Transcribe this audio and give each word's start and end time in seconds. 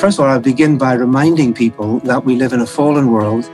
First 0.00 0.18
of 0.18 0.24
all, 0.24 0.30
I'll 0.30 0.40
begin 0.40 0.78
by 0.78 0.94
reminding 0.94 1.52
people 1.52 1.98
that 2.00 2.24
we 2.24 2.34
live 2.34 2.54
in 2.54 2.60
a 2.60 2.66
fallen 2.66 3.12
world 3.12 3.50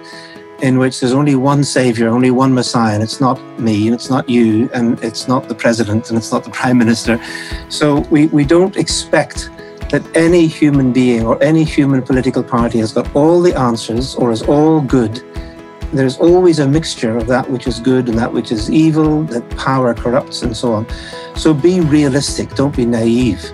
in 0.63 0.79
which 0.79 1.01
there's 1.01 1.13
only 1.13 1.35
one 1.35 1.65
savior, 1.65 2.09
only 2.09 2.31
one 2.31 2.55
Messiah, 2.55 2.95
and 2.95 3.03
it's 3.03 3.21
not 3.21 3.41
me, 3.59 3.89
and 3.89 3.95
it's 3.97 4.11
not 4.11 4.29
you, 4.29 4.71
and 4.73 5.03
it's 5.03 5.27
not 5.27 5.49
the 5.49 5.57
president, 5.57 6.09
and 6.09 6.17
it's 6.17 6.31
not 6.31 6.45
the 6.45 6.51
prime 6.61 6.79
minister. 6.79 7.21
So 7.69 7.99
we, 8.13 8.29
we 8.29 8.45
don't 8.45 8.77
expect 8.77 9.51
that 9.91 10.05
any 10.15 10.47
human 10.47 10.93
being 10.93 11.27
or 11.27 11.43
any 11.43 11.65
human 11.65 12.01
political 12.01 12.45
party 12.45 12.79
has 12.79 12.93
got 12.93 13.13
all 13.17 13.43
the 13.43 13.59
answers 13.59 14.15
or 14.15 14.31
is 14.31 14.43
all 14.43 14.81
good. 14.81 15.21
There's 15.93 16.17
always 16.19 16.61
a 16.61 16.69
mixture 16.69 17.17
of 17.17 17.27
that 17.27 17.51
which 17.51 17.67
is 17.67 17.81
good 17.81 18.09
and 18.09 18.17
that 18.19 18.33
which 18.33 18.53
is 18.53 18.71
evil, 18.71 19.25
that 19.25 19.51
power 19.57 19.95
corrupts, 19.95 20.43
and 20.43 20.57
so 20.57 20.75
on. 20.75 20.87
So 21.35 21.53
be 21.53 21.81
realistic, 21.81 22.55
don't 22.55 22.77
be 22.77 22.87
naive. 22.87 23.45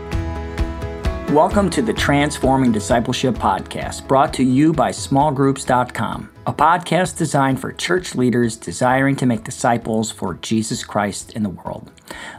Welcome 1.32 1.70
to 1.70 1.80
the 1.80 1.94
Transforming 1.94 2.72
Discipleship 2.72 3.36
Podcast, 3.36 4.06
brought 4.06 4.34
to 4.34 4.44
you 4.44 4.74
by 4.74 4.90
smallgroups.com, 4.90 6.28
a 6.44 6.52
podcast 6.52 7.16
designed 7.16 7.60
for 7.60 7.70
church 7.70 8.16
leaders 8.16 8.56
desiring 8.56 9.14
to 9.14 9.26
make 9.26 9.44
disciples 9.44 10.10
for 10.10 10.34
Jesus 10.34 10.82
Christ 10.82 11.32
in 11.34 11.44
the 11.44 11.48
world. 11.48 11.92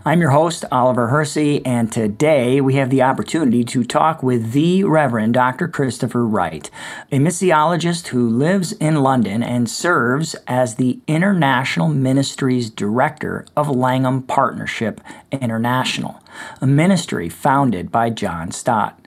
I'm 0.03 0.19
your 0.19 0.31
host, 0.31 0.65
Oliver 0.73 1.07
Hersey, 1.07 1.65
and 1.65 1.89
today 1.89 2.59
we 2.59 2.75
have 2.75 2.89
the 2.89 3.01
opportunity 3.01 3.63
to 3.63 3.85
talk 3.85 4.21
with 4.21 4.51
the 4.51 4.83
Reverend 4.83 5.35
Dr. 5.35 5.69
Christopher 5.69 6.25
Wright, 6.25 6.69
a 7.13 7.17
missiologist 7.17 8.07
who 8.07 8.27
lives 8.27 8.73
in 8.73 9.01
London 9.01 9.41
and 9.41 9.69
serves 9.69 10.35
as 10.47 10.75
the 10.75 10.99
International 11.07 11.87
Ministries 11.87 12.69
Director 12.69 13.45
of 13.55 13.69
Langham 13.69 14.23
Partnership 14.23 14.99
International, 15.31 16.21
a 16.59 16.67
ministry 16.67 17.29
founded 17.29 17.89
by 17.89 18.09
John 18.09 18.51
Stott. 18.51 19.02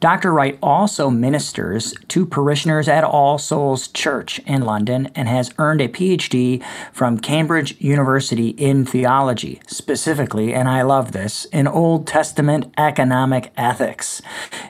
Dr. 0.00 0.32
Wright 0.32 0.56
also 0.62 1.10
ministers 1.10 1.92
to 2.06 2.24
parishioners 2.24 2.86
at 2.86 3.02
All 3.02 3.36
Souls 3.36 3.88
Church 3.88 4.38
in 4.40 4.62
London 4.62 5.10
and 5.16 5.28
has 5.28 5.52
earned 5.58 5.80
a 5.80 5.88
PhD 5.88 6.62
from 6.92 7.18
Cambridge 7.18 7.74
University 7.80 8.50
in 8.50 8.86
theology, 8.86 9.60
specifically, 9.66 10.54
and 10.54 10.68
I 10.68 10.82
love 10.82 11.10
this, 11.10 11.46
in 11.46 11.66
Old 11.66 12.06
Testament 12.06 12.72
economic 12.78 13.52
ethics. 13.56 14.22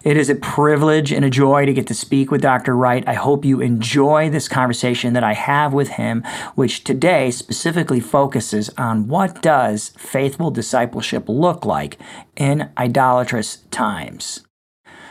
It 0.02 0.16
is 0.16 0.30
a 0.30 0.34
privilege 0.34 1.12
and 1.12 1.24
a 1.26 1.30
joy 1.30 1.66
to 1.66 1.74
get 1.74 1.86
to 1.88 1.94
speak 1.94 2.30
with 2.30 2.40
Dr. 2.40 2.74
Wright. 2.74 3.04
I 3.06 3.14
hope 3.14 3.44
you 3.44 3.60
enjoy 3.60 4.30
this 4.30 4.48
conversation 4.48 5.12
that 5.12 5.24
I 5.24 5.34
have 5.34 5.74
with 5.74 5.90
him, 5.90 6.24
which 6.54 6.84
today 6.84 7.30
specifically 7.30 8.00
focuses 8.00 8.70
on 8.78 9.08
what 9.08 9.42
does 9.42 9.90
faithful 9.98 10.50
discipleship 10.50 11.28
look 11.28 11.66
like 11.66 11.98
in 12.36 12.70
idolatrous 12.78 13.58
times. 13.70 14.47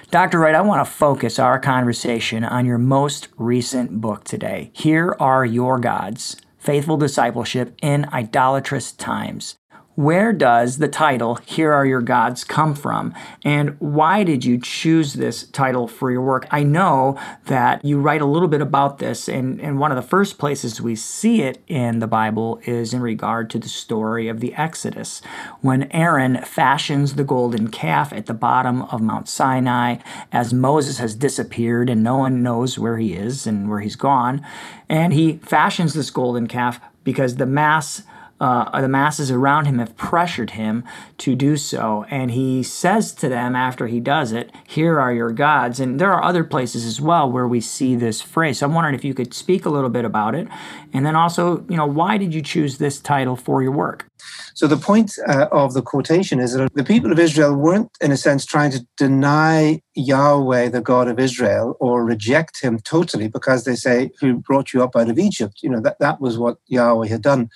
Dr. 0.10 0.40
Wright, 0.40 0.56
I 0.56 0.62
want 0.62 0.86
to 0.86 0.90
focus 0.90 1.38
our 1.38 1.60
conversation 1.60 2.46
on 2.46 2.66
your 2.66 2.78
most 2.78 3.28
recent 3.36 4.00
book 4.00 4.24
today. 4.24 4.72
Here 4.72 5.14
are 5.20 5.44
your 5.44 5.80
gods 5.80 6.38
Faithful 6.58 6.96
Discipleship 6.96 7.76
in 7.82 8.06
Idolatrous 8.14 8.94
Times. 8.94 9.58
Where 9.98 10.32
does 10.32 10.78
the 10.78 10.88
title, 10.88 11.40
Here 11.44 11.74
Are 11.74 11.84
Your 11.84 12.04
Gods, 12.04 12.44
come 12.44 12.76
from? 12.76 13.16
And 13.44 13.76
why 13.80 14.24
did 14.24 14.46
you 14.46 14.60
choose 14.62 15.14
this 15.14 15.48
title 15.48 15.88
for 15.88 16.12
your 16.12 16.22
work? 16.22 16.46
I 16.52 16.62
know 16.62 17.20
that 17.46 17.84
you 17.84 18.00
write 18.00 18.22
a 18.22 18.28
little 18.28 18.48
bit 18.48 18.62
about 18.62 19.00
this, 19.00 19.28
and, 19.28 19.60
and 19.60 19.80
one 19.80 19.92
of 19.92 19.96
the 19.96 20.08
first 20.08 20.38
places 20.38 20.80
we 20.80 20.96
see 20.96 21.42
it 21.42 21.64
in 21.66 21.98
the 21.98 22.06
Bible 22.06 22.62
is 22.66 22.94
in 22.94 23.02
regard 23.02 23.50
to 23.50 23.58
the 23.58 23.68
story 23.68 24.28
of 24.28 24.40
the 24.40 24.54
Exodus, 24.54 25.24
when 25.62 25.92
Aaron 25.92 26.44
fashions 26.44 27.16
the 27.16 27.24
golden 27.24 27.70
calf 27.70 28.14
at 28.14 28.28
the 28.28 28.36
bottom 28.36 28.84
of 28.84 29.02
Mount 29.02 29.28
Sinai 29.28 29.96
as 30.32 30.54
Moses 30.54 31.00
has 31.00 31.16
disappeared 31.16 31.90
and 31.90 32.04
no 32.04 32.18
one 32.18 32.44
knows 32.44 32.78
where 32.78 33.00
he 33.00 33.16
is 33.16 33.48
and 33.48 33.68
where 33.68 33.80
he's 33.80 33.96
gone. 33.96 34.46
And 34.88 35.12
he 35.12 35.38
fashions 35.38 35.96
this 35.96 36.12
golden 36.12 36.46
calf 36.46 36.80
because 37.04 37.38
the 37.38 37.48
mass 37.48 38.04
uh, 38.40 38.82
the 38.82 38.88
masses 38.88 39.32
around 39.32 39.66
him 39.66 39.80
have 39.80 39.96
pressured 39.98 40.52
him 40.52 40.84
to 41.18 41.36
do 41.36 41.58
so. 41.58 42.06
And 42.10 42.32
he 42.32 42.62
says 42.64 43.12
to 43.14 43.30
them 43.30 43.56
after 43.56 43.88
he 43.88 44.00
does 44.00 44.32
it, 44.32 44.52
Here 44.68 45.00
are 45.00 45.14
your 45.14 45.32
gods. 45.32 45.80
And 45.80 46.00
there 46.00 46.14
are 46.14 46.24
other 46.24 46.44
places 46.44 46.86
as 46.86 47.02
well 47.02 47.32
where 47.32 47.48
we 47.48 47.62
see 47.62 47.96
this 47.96 48.22
phrase. 48.22 48.60
So 48.60 48.68
I'm 48.68 48.74
wondering 48.74 48.96
if 48.96 49.04
you 49.04 49.14
could 49.14 49.34
speak 49.34 49.66
a 49.66 49.70
little 49.70 49.90
bit 49.90 50.06
about 50.06 50.36
it. 50.36 50.48
And 50.94 51.06
then 51.06 51.16
also, 51.16 51.66
you 51.68 51.78
know, 51.78 51.86
why 51.86 52.18
did 52.18 52.34
you 52.34 52.42
choose 52.42 52.78
this 52.78 53.00
title 53.00 53.36
for 53.36 53.62
your 53.64 53.72
work? 53.72 54.08
So 54.54 54.68
the 54.68 54.78
point 54.78 55.14
uh, 55.28 55.48
of 55.52 55.74
the 55.74 55.82
quotation 55.82 56.40
is 56.40 56.54
that 56.54 56.74
the 56.74 56.84
people 56.84 57.12
of 57.12 57.20
Israel 57.20 57.56
weren't, 57.56 57.90
in 58.02 58.12
a 58.12 58.18
sense, 58.18 58.46
trying 58.46 58.72
to 58.72 58.86
deny 58.98 59.82
Yahweh, 59.96 60.70
the 60.70 60.82
God 60.82 61.08
of 61.08 61.20
Israel, 61.20 61.78
or 61.80 62.04
reject 62.04 62.62
him 62.62 62.80
totally 62.80 63.28
because 63.28 63.64
they 63.64 63.76
say, 63.76 64.12
Who 64.20 64.36
brought 64.36 64.74
you 64.74 64.84
up 64.84 64.96
out 64.96 65.10
of 65.10 65.20
Egypt? 65.20 65.60
You 65.62 65.70
know, 65.70 65.82
that, 65.82 66.00
that 66.00 66.22
was 66.22 66.38
what 66.38 66.58
Yahweh 66.68 67.08
had 67.08 67.22
done 67.22 67.50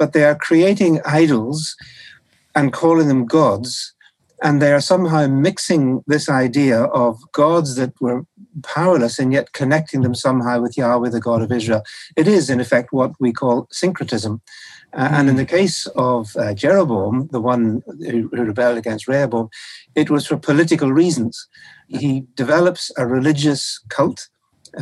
but 0.00 0.14
they 0.14 0.24
are 0.24 0.34
creating 0.34 0.98
idols 1.04 1.76
and 2.54 2.72
calling 2.72 3.08
them 3.08 3.26
gods. 3.26 3.92
And 4.42 4.60
they 4.60 4.72
are 4.72 4.80
somehow 4.80 5.26
mixing 5.26 6.02
this 6.06 6.26
idea 6.30 6.84
of 6.84 7.18
gods 7.32 7.76
that 7.76 7.92
were 8.00 8.24
powerless 8.62 9.18
and 9.18 9.30
yet 9.30 9.52
connecting 9.52 10.00
them 10.00 10.14
somehow 10.14 10.62
with 10.62 10.78
Yahweh, 10.78 11.10
the 11.10 11.20
God 11.20 11.42
of 11.42 11.52
Israel. 11.52 11.82
It 12.16 12.26
is, 12.26 12.48
in 12.48 12.60
effect, 12.60 12.94
what 12.94 13.12
we 13.20 13.30
call 13.30 13.68
syncretism. 13.70 14.40
Uh, 14.94 15.08
and 15.12 15.28
in 15.28 15.36
the 15.36 15.44
case 15.44 15.86
of 15.94 16.34
uh, 16.36 16.54
Jeroboam, 16.54 17.28
the 17.30 17.40
one 17.52 17.82
who, 17.86 18.28
who 18.32 18.44
rebelled 18.44 18.78
against 18.78 19.06
Rehoboam, 19.06 19.50
it 19.94 20.08
was 20.08 20.26
for 20.26 20.38
political 20.38 20.90
reasons. 20.90 21.46
He 21.88 22.24
develops 22.34 22.90
a 22.96 23.06
religious 23.06 23.78
cult 23.90 24.30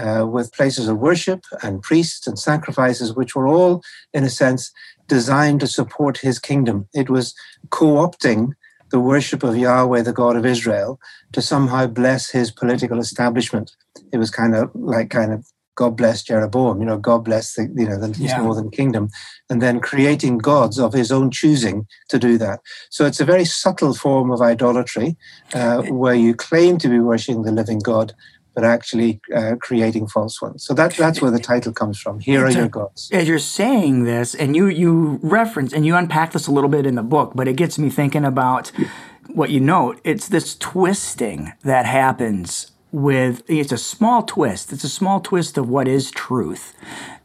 uh, 0.00 0.26
with 0.26 0.52
places 0.52 0.88
of 0.88 0.98
worship 0.98 1.44
and 1.62 1.82
priests 1.82 2.26
and 2.26 2.38
sacrifices, 2.38 3.14
which 3.14 3.34
were 3.34 3.48
all, 3.48 3.82
in 4.12 4.22
a 4.24 4.30
sense, 4.30 4.70
designed 5.08 5.60
to 5.60 5.66
support 5.66 6.18
his 6.18 6.38
kingdom. 6.38 6.88
It 6.94 7.10
was 7.10 7.34
co 7.70 7.86
opting 7.96 8.52
the 8.90 9.00
worship 9.00 9.42
of 9.42 9.56
Yahweh, 9.56 10.02
the 10.02 10.12
God 10.12 10.36
of 10.36 10.46
Israel, 10.46 10.98
to 11.32 11.42
somehow 11.42 11.86
bless 11.86 12.30
his 12.30 12.50
political 12.50 12.98
establishment. 12.98 13.72
It 14.12 14.18
was 14.18 14.30
kind 14.30 14.54
of 14.54 14.70
like 14.74 15.10
kind 15.10 15.32
of 15.32 15.46
God 15.78 15.96
bless 15.96 16.24
Jeroboam, 16.24 16.80
you 16.80 16.86
know, 16.86 16.98
God 16.98 17.24
bless 17.24 17.54
the 17.54 17.72
you 17.76 17.88
know 17.88 18.00
the 18.00 18.12
yeah. 18.18 18.38
northern 18.38 18.68
kingdom, 18.68 19.10
and 19.48 19.62
then 19.62 19.78
creating 19.78 20.38
gods 20.38 20.76
of 20.76 20.92
his 20.92 21.12
own 21.12 21.30
choosing 21.30 21.86
to 22.08 22.18
do 22.18 22.36
that. 22.38 22.58
So 22.90 23.06
it's 23.06 23.20
a 23.20 23.24
very 23.24 23.44
subtle 23.44 23.94
form 23.94 24.32
of 24.32 24.40
idolatry, 24.40 25.16
uh, 25.54 25.82
where 25.82 26.16
you 26.16 26.34
claim 26.34 26.78
to 26.78 26.88
be 26.88 26.98
worshiping 26.98 27.42
the 27.42 27.52
living 27.52 27.78
God, 27.78 28.12
but 28.58 28.64
actually 28.64 29.20
uh, 29.36 29.54
creating 29.60 30.08
false 30.08 30.42
ones. 30.42 30.64
So 30.64 30.74
that 30.74 30.92
that's 30.94 31.22
where 31.22 31.30
the 31.30 31.38
title 31.38 31.72
comes 31.72 31.96
from. 31.96 32.18
Here 32.18 32.44
are 32.44 32.50
your 32.50 32.68
gods. 32.68 33.08
As 33.12 33.28
you're 33.28 33.38
saying 33.38 34.02
this, 34.02 34.34
and 34.34 34.56
you 34.56 34.66
you 34.66 35.20
reference 35.22 35.72
and 35.72 35.86
you 35.86 35.94
unpack 35.94 36.32
this 36.32 36.48
a 36.48 36.50
little 36.50 36.68
bit 36.68 36.84
in 36.84 36.96
the 36.96 37.04
book, 37.04 37.34
but 37.36 37.46
it 37.46 37.54
gets 37.54 37.78
me 37.78 37.88
thinking 37.88 38.24
about 38.24 38.72
what 39.28 39.50
you 39.50 39.60
note. 39.60 40.00
It's 40.02 40.26
this 40.26 40.56
twisting 40.56 41.52
that 41.62 41.86
happens 41.86 42.72
with 42.90 43.44
it's 43.46 43.70
a 43.70 43.78
small 43.78 44.24
twist. 44.24 44.72
It's 44.72 44.82
a 44.82 44.88
small 44.88 45.20
twist 45.20 45.56
of 45.56 45.68
what 45.68 45.86
is 45.86 46.10
truth 46.10 46.74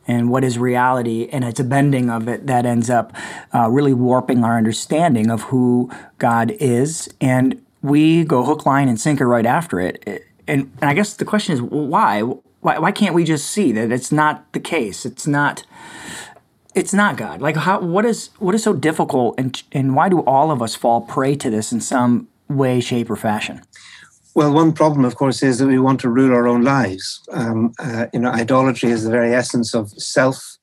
and 0.05 0.29
what 0.29 0.43
is 0.43 0.59
reality, 0.59 1.29
and 1.31 1.43
it's 1.43 1.59
a 1.59 1.63
bending 1.63 2.11
of 2.11 2.27
it 2.27 2.45
that 2.45 2.67
ends 2.67 2.91
up 2.91 3.11
uh, 3.55 3.67
really 3.71 3.95
warping 3.95 4.43
our 4.43 4.55
understanding 4.55 5.31
of 5.31 5.41
who 5.49 5.89
God 6.19 6.51
is, 6.59 7.09
and 7.19 7.59
we 7.81 8.23
go 8.23 8.43
hook, 8.43 8.67
line, 8.67 8.87
and 8.87 9.01
sinker 9.01 9.27
right 9.27 9.47
after 9.47 9.79
it. 9.79 10.27
And, 10.47 10.71
and 10.81 10.89
I 10.89 10.93
guess 10.93 11.13
the 11.13 11.25
question 11.25 11.53
is 11.53 11.61
why? 11.61 12.21
why? 12.21 12.79
Why 12.79 12.91
can't 12.91 13.13
we 13.15 13.23
just 13.23 13.49
see 13.49 13.71
that 13.73 13.91
it's 13.91 14.11
not 14.11 14.51
the 14.53 14.59
case? 14.59 15.05
It's 15.05 15.27
not. 15.27 15.63
It's 16.75 16.93
not 16.93 17.17
God. 17.17 17.41
Like 17.41 17.55
how? 17.55 17.81
What 17.81 18.05
is 18.05 18.29
what 18.39 18.55
is 18.55 18.63
so 18.63 18.73
difficult, 18.73 19.35
and 19.37 19.61
and 19.71 19.95
why 19.95 20.09
do 20.09 20.21
all 20.21 20.51
of 20.51 20.61
us 20.61 20.75
fall 20.75 21.01
prey 21.01 21.35
to 21.35 21.49
this 21.49 21.71
in 21.71 21.81
some 21.81 22.27
way, 22.49 22.79
shape, 22.79 23.09
or 23.09 23.15
fashion? 23.15 23.61
Well, 24.35 24.51
one 24.51 24.73
problem, 24.73 25.05
of 25.05 25.15
course, 25.15 25.43
is 25.43 25.59
that 25.59 25.67
we 25.67 25.77
want 25.77 25.99
to 25.99 26.09
rule 26.09 26.33
our 26.33 26.47
own 26.47 26.63
lives. 26.63 27.21
Um, 27.31 27.73
uh, 27.77 28.07
you 28.11 28.19
know, 28.19 28.31
idolatry 28.31 28.89
is 28.89 29.03
the 29.03 29.11
very 29.11 29.33
essence 29.33 29.75
of 29.75 29.91
self 29.91 30.57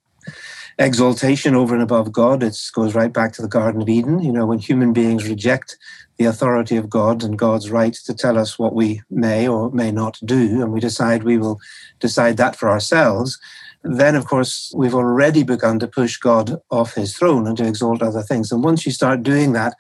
exaltation 0.81 1.55
over 1.55 1.75
and 1.75 1.83
above 1.83 2.11
God. 2.11 2.43
It 2.43 2.57
goes 2.73 2.95
right 2.95 3.13
back 3.13 3.33
to 3.35 3.43
the 3.43 3.49
Garden 3.49 3.83
of 3.83 3.89
Eden. 3.89 4.19
You 4.21 4.33
know, 4.33 4.47
when 4.47 4.59
human 4.59 4.93
beings 4.93 5.29
reject 5.29 5.77
the 6.21 6.27
authority 6.27 6.77
of 6.77 6.91
God 6.91 7.25
and 7.25 7.39
God's 7.39 7.71
right 7.71 7.95
to 7.95 8.13
tell 8.13 8.37
us 8.37 8.59
what 8.59 8.75
we 8.75 9.01
may 9.09 9.49
or 9.49 9.71
may 9.71 9.91
not 9.91 10.19
do, 10.23 10.61
and 10.61 10.71
we 10.71 10.79
decide 10.79 11.23
we 11.23 11.39
will 11.39 11.59
decide 11.99 12.37
that 12.37 12.55
for 12.55 12.69
ourselves, 12.69 13.41
then 13.85 14.15
of 14.15 14.27
course 14.27 14.71
we've 14.77 14.95
already 14.95 15.43
begun 15.43 15.79
to 15.79 15.89
push 15.89 16.19
God 16.19 16.61
off 16.71 16.95
his 16.95 17.17
throne 17.17 17.47
and 17.47 17.57
to 17.57 17.67
exalt 17.67 18.03
other 18.03 18.21
things. 18.21 18.53
And 18.53 18.63
once 18.63 18.85
you 18.85 18.93
start 18.93 19.23
doing 19.23 19.55
that, 19.55 19.73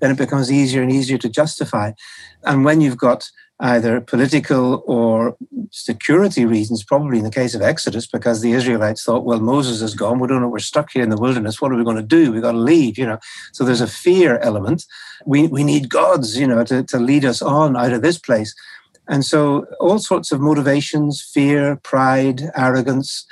then 0.00 0.10
it 0.10 0.18
becomes 0.18 0.52
easier 0.52 0.82
and 0.82 0.92
easier 0.92 1.16
to 1.16 1.30
justify. 1.30 1.92
And 2.42 2.62
when 2.62 2.82
you've 2.82 2.98
got 2.98 3.30
either 3.60 4.00
political 4.00 4.82
or 4.86 5.36
security 5.70 6.44
reasons, 6.44 6.84
probably 6.84 7.18
in 7.18 7.24
the 7.24 7.30
case 7.30 7.54
of 7.54 7.62
Exodus, 7.62 8.06
because 8.06 8.42
the 8.42 8.52
Israelites 8.52 9.02
thought, 9.02 9.24
well, 9.24 9.40
Moses 9.40 9.80
is 9.80 9.94
gone. 9.94 10.18
We 10.18 10.28
don't 10.28 10.42
know. 10.42 10.48
We're 10.48 10.58
stuck 10.58 10.90
here 10.92 11.02
in 11.02 11.08
the 11.08 11.16
wilderness. 11.16 11.60
What 11.60 11.72
are 11.72 11.76
we 11.76 11.84
going 11.84 11.96
to 11.96 12.02
do? 12.02 12.32
We've 12.32 12.42
got 12.42 12.52
to 12.52 12.58
leave, 12.58 12.98
you 12.98 13.06
know. 13.06 13.18
So 13.52 13.64
there's 13.64 13.80
a 13.80 13.86
fear 13.86 14.38
element. 14.38 14.84
We, 15.24 15.46
we 15.46 15.64
need 15.64 15.88
gods, 15.88 16.38
you 16.38 16.46
know, 16.46 16.64
to, 16.64 16.82
to 16.82 16.98
lead 16.98 17.24
us 17.24 17.40
on 17.40 17.76
out 17.76 17.92
of 17.92 18.02
this 18.02 18.18
place. 18.18 18.54
And 19.08 19.24
so 19.24 19.66
all 19.80 19.98
sorts 19.98 20.32
of 20.32 20.40
motivations, 20.40 21.22
fear, 21.22 21.76
pride, 21.76 22.50
arrogance, 22.56 23.24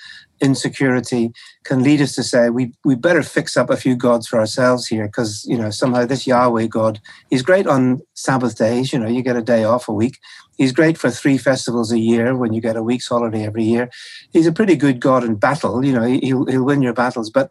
insecurity 0.44 1.32
can 1.64 1.82
lead 1.82 2.00
us 2.00 2.14
to 2.14 2.23
say 2.23 2.50
we 2.50 2.73
we 2.85 2.94
better 2.94 3.23
fix 3.23 3.56
up 3.56 3.70
a 3.70 3.76
few 3.76 3.96
gods 3.96 4.26
for 4.29 4.38
ourselves 4.38 4.87
here 4.87 5.06
because 5.06 5.44
you 5.49 5.56
know 5.56 5.70
somehow 5.70 6.05
this 6.05 6.26
Yahweh 6.26 6.67
God 6.67 7.00
he's 7.31 7.43
great 7.43 7.67
on 7.67 8.00
Sabbath 8.14 8.56
days 8.56 8.93
you 8.93 8.99
know 8.99 9.08
you 9.08 9.23
get 9.23 9.37
a 9.37 9.43
day 9.43 9.64
off 9.64 9.88
a 9.88 9.93
week. 9.93 10.19
He's 10.56 10.73
great 10.73 10.96
for 10.96 11.11
three 11.11 11.38
festivals 11.38 11.91
a 11.91 11.99
year 11.99 12.37
when 12.37 12.52
you 12.52 12.61
get 12.61 12.76
a 12.76 12.82
week's 12.82 13.08
holiday 13.08 13.44
every 13.44 13.64
year. 13.64 13.91
He's 14.32 14.46
a 14.46 14.52
pretty 14.52 14.76
good 14.76 15.00
God 15.00 15.25
in 15.25 15.35
battle 15.37 15.85
you 15.85 15.93
know 15.93 16.02
he'll 16.02 16.47
he'll 16.47 16.64
win 16.64 16.82
your 16.82 16.94
battles 16.94 17.31
but 17.31 17.50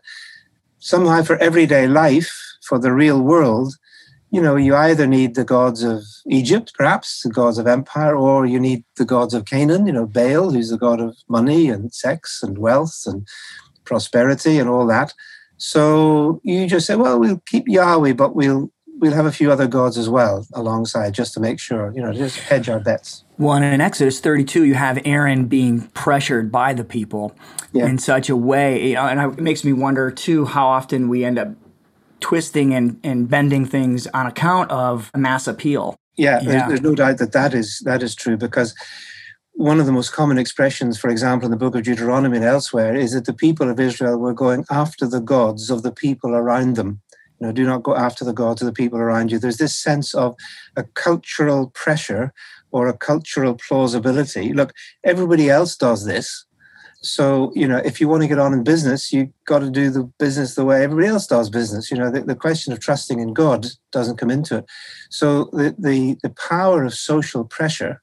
somehow 0.79 1.23
for 1.23 1.37
everyday 1.37 1.87
life 1.87 2.31
for 2.61 2.77
the 2.77 2.93
real 2.93 3.21
world 3.21 3.75
you 4.33 4.41
know, 4.41 4.55
you 4.55 4.75
either 4.75 5.05
need 5.05 5.35
the 5.35 5.43
gods 5.43 5.83
of 5.83 6.01
Egypt, 6.25 6.73
perhaps, 6.75 7.21
the 7.21 7.29
gods 7.29 7.59
of 7.59 7.67
empire, 7.67 8.15
or 8.15 8.47
you 8.47 8.59
need 8.59 8.83
the 8.97 9.05
gods 9.05 9.35
of 9.35 9.45
Canaan, 9.45 9.85
you 9.85 9.93
know, 9.93 10.07
Baal, 10.07 10.49
who's 10.49 10.71
the 10.71 10.77
god 10.77 10.99
of 10.99 11.15
money 11.29 11.69
and 11.69 11.93
sex 11.93 12.41
and 12.41 12.57
wealth 12.57 13.03
and 13.05 13.27
prosperity 13.85 14.57
and 14.57 14.67
all 14.67 14.87
that. 14.87 15.13
So 15.57 16.41
you 16.43 16.65
just 16.65 16.87
say, 16.87 16.95
well, 16.95 17.19
we'll 17.19 17.43
keep 17.45 17.65
Yahweh, 17.67 18.13
but 18.13 18.35
we'll 18.35 18.71
we'll 18.97 19.13
have 19.13 19.27
a 19.27 19.31
few 19.31 19.51
other 19.51 19.67
gods 19.67 19.99
as 19.99 20.09
well 20.09 20.47
alongside 20.53 21.13
just 21.13 21.33
to 21.35 21.39
make 21.39 21.59
sure, 21.59 21.91
you 21.93 22.01
know, 22.01 22.11
just 22.11 22.39
hedge 22.39 22.69
our 22.69 22.79
bets. 22.79 23.23
Well, 23.37 23.57
in 23.57 23.81
Exodus 23.81 24.19
32, 24.19 24.65
you 24.65 24.73
have 24.73 24.99
Aaron 25.05 25.45
being 25.45 25.81
pressured 25.89 26.51
by 26.51 26.73
the 26.73 26.83
people 26.83 27.35
yeah. 27.71 27.85
in 27.85 27.99
such 27.99 28.29
a 28.29 28.35
way, 28.35 28.95
and 28.95 29.19
it 29.19 29.39
makes 29.39 29.63
me 29.63 29.73
wonder 29.73 30.09
too 30.09 30.45
how 30.45 30.67
often 30.67 31.07
we 31.07 31.23
end 31.23 31.37
up 31.37 31.49
twisting 32.23 32.73
and, 32.73 32.99
and 33.03 33.29
bending 33.29 33.65
things 33.65 34.07
on 34.07 34.25
account 34.25 34.71
of 34.71 35.11
mass 35.15 35.45
appeal. 35.45 35.97
Yeah, 36.15 36.39
yeah. 36.41 36.47
There's, 36.47 36.67
there's 36.69 36.81
no 36.81 36.95
doubt 36.95 37.17
that 37.17 37.33
that 37.33 37.53
is 37.53 37.81
that 37.85 38.01
is 38.01 38.15
true 38.15 38.37
because 38.37 38.73
one 39.55 39.79
of 39.79 39.85
the 39.85 39.91
most 39.91 40.13
common 40.13 40.37
expressions, 40.37 40.97
for 40.97 41.09
example, 41.09 41.45
in 41.45 41.51
the 41.51 41.57
book 41.57 41.75
of 41.75 41.83
Deuteronomy 41.83 42.37
and 42.37 42.45
elsewhere, 42.45 42.95
is 42.95 43.11
that 43.11 43.25
the 43.25 43.33
people 43.33 43.69
of 43.69 43.79
Israel 43.79 44.17
were 44.17 44.33
going 44.33 44.63
after 44.71 45.05
the 45.05 45.19
gods 45.19 45.69
of 45.69 45.83
the 45.83 45.91
people 45.91 46.31
around 46.33 46.77
them. 46.77 47.01
You 47.39 47.47
know, 47.47 47.53
do 47.53 47.65
not 47.65 47.83
go 47.83 47.93
after 47.95 48.23
the 48.23 48.33
gods 48.33 48.61
of 48.61 48.67
the 48.67 48.79
people 48.81 48.99
around 48.99 49.31
you. 49.31 49.37
There's 49.37 49.57
this 49.57 49.75
sense 49.75 50.15
of 50.15 50.35
a 50.77 50.83
cultural 50.83 51.71
pressure 51.71 52.31
or 52.71 52.87
a 52.87 52.97
cultural 52.97 53.55
plausibility. 53.67 54.53
Look, 54.53 54.71
everybody 55.03 55.49
else 55.49 55.75
does 55.75 56.05
this. 56.05 56.45
So, 57.03 57.51
you 57.53 57.67
know, 57.67 57.81
if 57.83 57.99
you 57.99 58.07
want 58.07 58.21
to 58.21 58.29
get 58.29 58.39
on 58.39 58.53
in 58.53 58.63
business, 58.63 59.11
you've 59.11 59.29
got 59.45 59.59
to 59.59 59.69
do 59.69 59.89
the 59.89 60.03
business 60.19 60.55
the 60.55 60.63
way 60.63 60.83
everybody 60.83 61.07
else 61.07 61.27
does 61.27 61.49
business. 61.49 61.91
You 61.91 61.97
know, 61.97 62.09
the, 62.09 62.21
the 62.21 62.35
question 62.35 62.71
of 62.71 62.79
trusting 62.79 63.19
in 63.19 63.33
God 63.33 63.67
doesn't 63.91 64.17
come 64.17 64.31
into 64.31 64.59
it. 64.59 64.65
So 65.09 65.49
the, 65.51 65.75
the, 65.77 66.17
the 66.23 66.29
power 66.29 66.85
of 66.85 66.93
social 66.93 67.43
pressure 67.43 68.01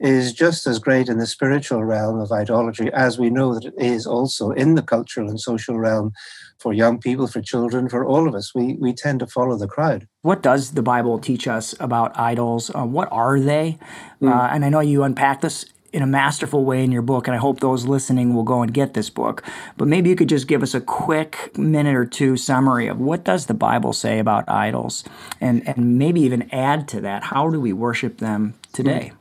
is 0.00 0.32
just 0.32 0.66
as 0.66 0.78
great 0.80 1.08
in 1.08 1.18
the 1.18 1.26
spiritual 1.26 1.84
realm 1.84 2.18
of 2.20 2.32
idolatry 2.32 2.92
as 2.92 3.18
we 3.18 3.30
know 3.30 3.54
that 3.54 3.66
it 3.66 3.74
is 3.78 4.04
also 4.04 4.50
in 4.50 4.74
the 4.74 4.82
cultural 4.82 5.30
and 5.30 5.40
social 5.40 5.78
realm 5.78 6.12
for 6.58 6.72
young 6.72 6.98
people, 6.98 7.26
for 7.26 7.40
children, 7.40 7.88
for 7.88 8.04
all 8.04 8.28
of 8.28 8.34
us. 8.34 8.54
We, 8.54 8.74
we 8.74 8.92
tend 8.92 9.20
to 9.20 9.26
follow 9.26 9.56
the 9.56 9.68
crowd. 9.68 10.08
What 10.22 10.42
does 10.42 10.72
the 10.72 10.82
Bible 10.82 11.18
teach 11.18 11.46
us 11.46 11.74
about 11.80 12.18
idols? 12.18 12.70
Uh, 12.74 12.84
what 12.84 13.08
are 13.12 13.38
they? 13.38 13.78
Mm. 14.20 14.32
Uh, 14.32 14.48
and 14.52 14.64
I 14.64 14.68
know 14.68 14.80
you 14.80 15.04
unpack 15.04 15.40
this 15.40 15.66
in 15.92 16.02
a 16.02 16.06
masterful 16.06 16.64
way 16.64 16.82
in 16.82 16.90
your 16.90 17.02
book, 17.02 17.26
and 17.26 17.34
I 17.34 17.38
hope 17.38 17.60
those 17.60 17.86
listening 17.86 18.34
will 18.34 18.44
go 18.44 18.62
and 18.62 18.72
get 18.72 18.94
this 18.94 19.10
book. 19.10 19.42
But 19.76 19.88
maybe 19.88 20.08
you 20.08 20.16
could 20.16 20.28
just 20.28 20.48
give 20.48 20.62
us 20.62 20.74
a 20.74 20.80
quick 20.80 21.56
minute 21.56 21.94
or 21.94 22.06
two 22.06 22.36
summary 22.36 22.86
of 22.86 22.98
what 22.98 23.24
does 23.24 23.46
the 23.46 23.54
Bible 23.54 23.92
say 23.92 24.18
about 24.18 24.48
idols, 24.48 25.04
and 25.40 25.66
and 25.68 25.98
maybe 25.98 26.20
even 26.22 26.48
add 26.52 26.88
to 26.88 27.00
that. 27.02 27.24
How 27.24 27.50
do 27.50 27.60
we 27.60 27.72
worship 27.72 28.18
them 28.18 28.54
today? 28.72 29.12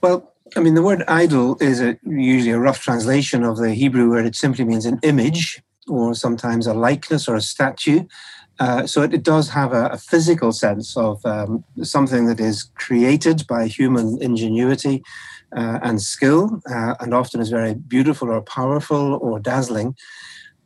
Well, 0.00 0.32
I 0.56 0.60
mean, 0.60 0.74
the 0.74 0.82
word 0.82 1.02
idol 1.08 1.56
is 1.60 1.80
a, 1.80 1.98
usually 2.04 2.52
a 2.52 2.58
rough 2.58 2.80
translation 2.80 3.42
of 3.42 3.56
the 3.56 3.74
Hebrew 3.74 4.10
word. 4.10 4.26
It 4.26 4.36
simply 4.36 4.64
means 4.64 4.86
an 4.86 5.00
image, 5.02 5.62
or 5.88 6.14
sometimes 6.14 6.66
a 6.66 6.74
likeness 6.74 7.28
or 7.28 7.34
a 7.34 7.40
statue. 7.40 8.04
Uh, 8.60 8.86
so 8.86 9.02
it, 9.02 9.12
it, 9.12 9.24
does 9.24 9.48
have 9.48 9.72
a, 9.72 9.86
a 9.86 9.98
physical 9.98 10.52
sense 10.52 10.96
of 10.96 11.24
um, 11.26 11.64
something 11.82 12.26
that 12.26 12.38
is 12.38 12.70
created 12.76 13.44
by 13.48 13.66
human 13.66 14.16
ingenuity 14.22 15.02
uh, 15.56 15.78
and 15.82 16.02
skill, 16.02 16.60
uh, 16.70 16.94
and 17.00 17.14
often 17.14 17.40
is 17.40 17.50
very 17.50 17.74
beautiful 17.74 18.30
or 18.30 18.42
powerful 18.42 19.18
or 19.22 19.38
dazzling. 19.38 19.94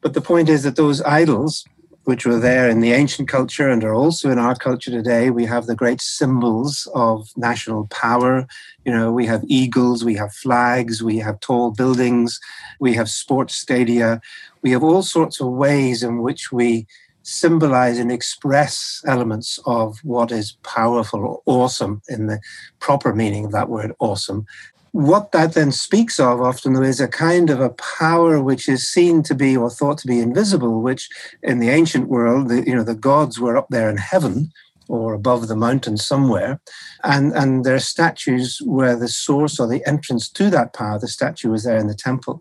But 0.00 0.14
the 0.14 0.20
point 0.20 0.48
is 0.48 0.62
that 0.62 0.76
those 0.76 1.02
idols, 1.02 1.64
which 2.04 2.24
were 2.24 2.38
there 2.38 2.70
in 2.70 2.80
the 2.80 2.92
ancient 2.92 3.28
culture 3.28 3.68
and 3.68 3.84
are 3.84 3.94
also 3.94 4.30
in 4.30 4.38
our 4.38 4.54
culture 4.54 4.90
today, 4.90 5.30
we 5.30 5.44
have 5.44 5.66
the 5.66 5.74
great 5.74 6.00
symbols 6.00 6.88
of 6.94 7.28
national 7.36 7.86
power. 7.88 8.46
You 8.84 8.92
know, 8.92 9.12
we 9.12 9.26
have 9.26 9.44
eagles, 9.46 10.04
we 10.04 10.14
have 10.14 10.32
flags, 10.32 11.02
we 11.02 11.18
have 11.18 11.40
tall 11.40 11.70
buildings, 11.72 12.40
we 12.80 12.94
have 12.94 13.10
sports 13.10 13.56
stadia, 13.56 14.20
we 14.62 14.70
have 14.70 14.82
all 14.82 15.02
sorts 15.02 15.40
of 15.40 15.48
ways 15.48 16.02
in 16.02 16.22
which 16.22 16.50
we 16.50 16.86
symbolize 17.22 17.98
and 17.98 18.10
express 18.10 19.02
elements 19.06 19.58
of 19.66 19.98
what 20.02 20.32
is 20.32 20.56
powerful 20.62 21.20
or 21.20 21.42
awesome 21.44 22.00
in 22.08 22.26
the 22.26 22.40
proper 22.80 23.14
meaning 23.14 23.44
of 23.44 23.52
that 23.52 23.68
word 23.68 23.92
awesome 23.98 24.46
what 24.92 25.32
that 25.32 25.54
then 25.54 25.72
speaks 25.72 26.18
of 26.18 26.40
often 26.40 26.82
is 26.82 27.00
a 27.00 27.08
kind 27.08 27.50
of 27.50 27.60
a 27.60 27.70
power 27.70 28.42
which 28.42 28.68
is 28.68 28.88
seen 28.88 29.22
to 29.24 29.34
be 29.34 29.56
or 29.56 29.70
thought 29.70 29.98
to 29.98 30.06
be 30.06 30.20
invisible, 30.20 30.80
which 30.82 31.08
in 31.42 31.58
the 31.58 31.68
ancient 31.68 32.08
world, 32.08 32.48
the, 32.48 32.66
you 32.66 32.74
know, 32.74 32.84
the 32.84 32.94
gods 32.94 33.38
were 33.38 33.56
up 33.56 33.68
there 33.70 33.90
in 33.90 33.96
heaven 33.96 34.50
or 34.88 35.12
above 35.12 35.48
the 35.48 35.56
mountain 35.56 35.98
somewhere, 35.98 36.60
and 37.04 37.32
and 37.34 37.64
their 37.64 37.78
statues 37.78 38.60
were 38.64 38.96
the 38.96 39.08
source 39.08 39.60
or 39.60 39.66
the 39.66 39.86
entrance 39.86 40.28
to 40.30 40.48
that 40.48 40.72
power. 40.72 40.98
The 40.98 41.08
statue 41.08 41.50
was 41.50 41.64
there 41.64 41.76
in 41.76 41.88
the 41.88 41.94
temple. 41.94 42.40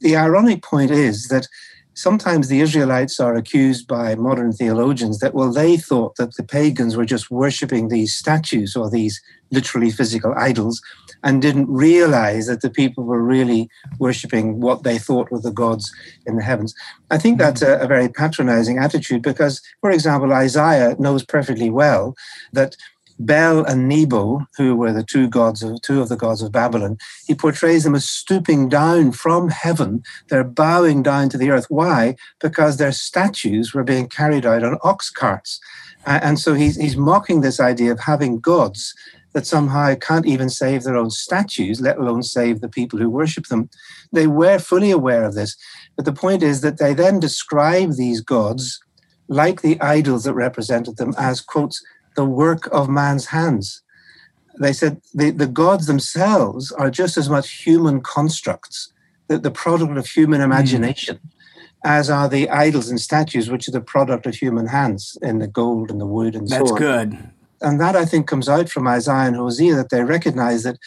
The 0.00 0.16
ironic 0.16 0.62
point 0.62 0.90
is 0.90 1.28
that 1.28 1.46
sometimes 1.94 2.46
the 2.46 2.60
Israelites 2.60 3.18
are 3.18 3.34
accused 3.34 3.88
by 3.88 4.14
modern 4.14 4.52
theologians 4.52 5.18
that, 5.18 5.34
well, 5.34 5.52
they 5.52 5.76
thought 5.76 6.14
that 6.16 6.36
the 6.36 6.44
pagans 6.44 6.96
were 6.96 7.04
just 7.04 7.30
worshipping 7.30 7.88
these 7.88 8.14
statues 8.14 8.76
or 8.76 8.88
these 8.88 9.20
literally 9.50 9.90
physical 9.90 10.32
idols 10.36 10.80
and 11.24 11.42
didn't 11.42 11.68
realize 11.68 12.46
that 12.46 12.60
the 12.60 12.70
people 12.70 13.04
were 13.04 13.22
really 13.22 13.68
worshipping 13.98 14.60
what 14.60 14.82
they 14.82 14.98
thought 14.98 15.30
were 15.30 15.40
the 15.40 15.50
gods 15.50 15.92
in 16.26 16.36
the 16.36 16.42
heavens. 16.42 16.74
I 17.10 17.18
think 17.18 17.38
that's 17.38 17.62
a, 17.62 17.78
a 17.78 17.86
very 17.86 18.08
patronizing 18.08 18.78
attitude 18.78 19.22
because, 19.22 19.60
for 19.80 19.90
example, 19.90 20.32
Isaiah 20.32 20.96
knows 20.98 21.24
perfectly 21.24 21.70
well 21.70 22.14
that 22.52 22.76
Bel 23.20 23.64
and 23.64 23.88
Nebo, 23.88 24.46
who 24.56 24.76
were 24.76 24.92
the 24.92 25.02
two 25.02 25.28
gods 25.28 25.62
of 25.62 25.82
two 25.82 26.00
of 26.00 26.08
the 26.08 26.16
gods 26.16 26.40
of 26.40 26.52
Babylon, 26.52 26.98
he 27.26 27.34
portrays 27.34 27.84
them 27.84 27.94
as 27.94 28.08
stooping 28.08 28.68
down 28.68 29.12
from 29.12 29.48
heaven. 29.48 30.02
They're 30.28 30.44
bowing 30.44 31.02
down 31.02 31.28
to 31.30 31.38
the 31.38 31.50
earth. 31.50 31.66
Why? 31.68 32.14
Because 32.40 32.76
their 32.76 32.92
statues 32.92 33.74
were 33.74 33.84
being 33.84 34.08
carried 34.08 34.46
out 34.46 34.62
on 34.62 34.78
ox 34.84 35.10
carts. 35.10 35.58
And 36.06 36.38
so 36.38 36.54
he's, 36.54 36.76
he's 36.76 36.96
mocking 36.96 37.40
this 37.40 37.60
idea 37.60 37.92
of 37.92 38.00
having 38.00 38.38
gods 38.38 38.94
that 39.32 39.46
somehow 39.46 39.94
can't 39.94 40.26
even 40.26 40.48
save 40.48 40.84
their 40.84 40.96
own 40.96 41.10
statues, 41.10 41.80
let 41.80 41.98
alone 41.98 42.22
save 42.22 42.60
the 42.60 42.68
people 42.68 42.98
who 42.98 43.10
worship 43.10 43.46
them. 43.46 43.68
They 44.12 44.26
were 44.26 44.58
fully 44.58 44.90
aware 44.90 45.24
of 45.24 45.34
this. 45.34 45.56
But 45.96 46.04
the 46.04 46.12
point 46.12 46.42
is 46.42 46.60
that 46.62 46.78
they 46.78 46.94
then 46.94 47.20
describe 47.20 47.92
these 47.92 48.20
gods 48.20 48.80
like 49.28 49.60
the 49.60 49.80
idols 49.80 50.24
that 50.24 50.34
represented 50.34 50.96
them 50.96 51.14
as, 51.18 51.40
quotes, 51.40 51.84
the 52.16 52.24
work 52.24 52.68
of 52.72 52.88
man's 52.88 53.26
hands. 53.26 53.82
They 54.58 54.72
said 54.72 55.00
the, 55.14 55.30
the 55.30 55.46
gods 55.46 55.86
themselves 55.86 56.72
are 56.72 56.90
just 56.90 57.16
as 57.16 57.28
much 57.28 57.62
human 57.62 58.00
constructs, 58.00 58.92
the, 59.28 59.38
the 59.38 59.50
product 59.50 59.96
of 59.96 60.06
human 60.06 60.40
hmm. 60.40 60.46
imagination, 60.46 61.16
mm. 61.16 61.30
as 61.84 62.10
are 62.10 62.28
the 62.28 62.48
idols 62.48 62.88
and 62.88 63.00
statues, 63.00 63.50
which 63.50 63.68
are 63.68 63.72
the 63.72 63.80
product 63.80 64.26
of 64.26 64.34
human 64.34 64.66
hands 64.66 65.16
in 65.22 65.38
the 65.38 65.46
gold 65.46 65.90
and 65.90 66.00
the 66.00 66.06
wood 66.06 66.34
and 66.34 66.48
That's 66.48 66.68
so 66.68 66.74
on. 66.74 66.80
That's 66.80 67.14
good. 67.14 67.30
And 67.60 67.80
that 67.80 67.96
I 67.96 68.04
think 68.04 68.26
comes 68.26 68.48
out 68.48 68.68
from 68.68 68.86
Isaiah 68.86 69.26
and 69.26 69.36
Hosea 69.36 69.74
that 69.74 69.90
they 69.90 70.02
recognize 70.02 70.62
that 70.62 70.78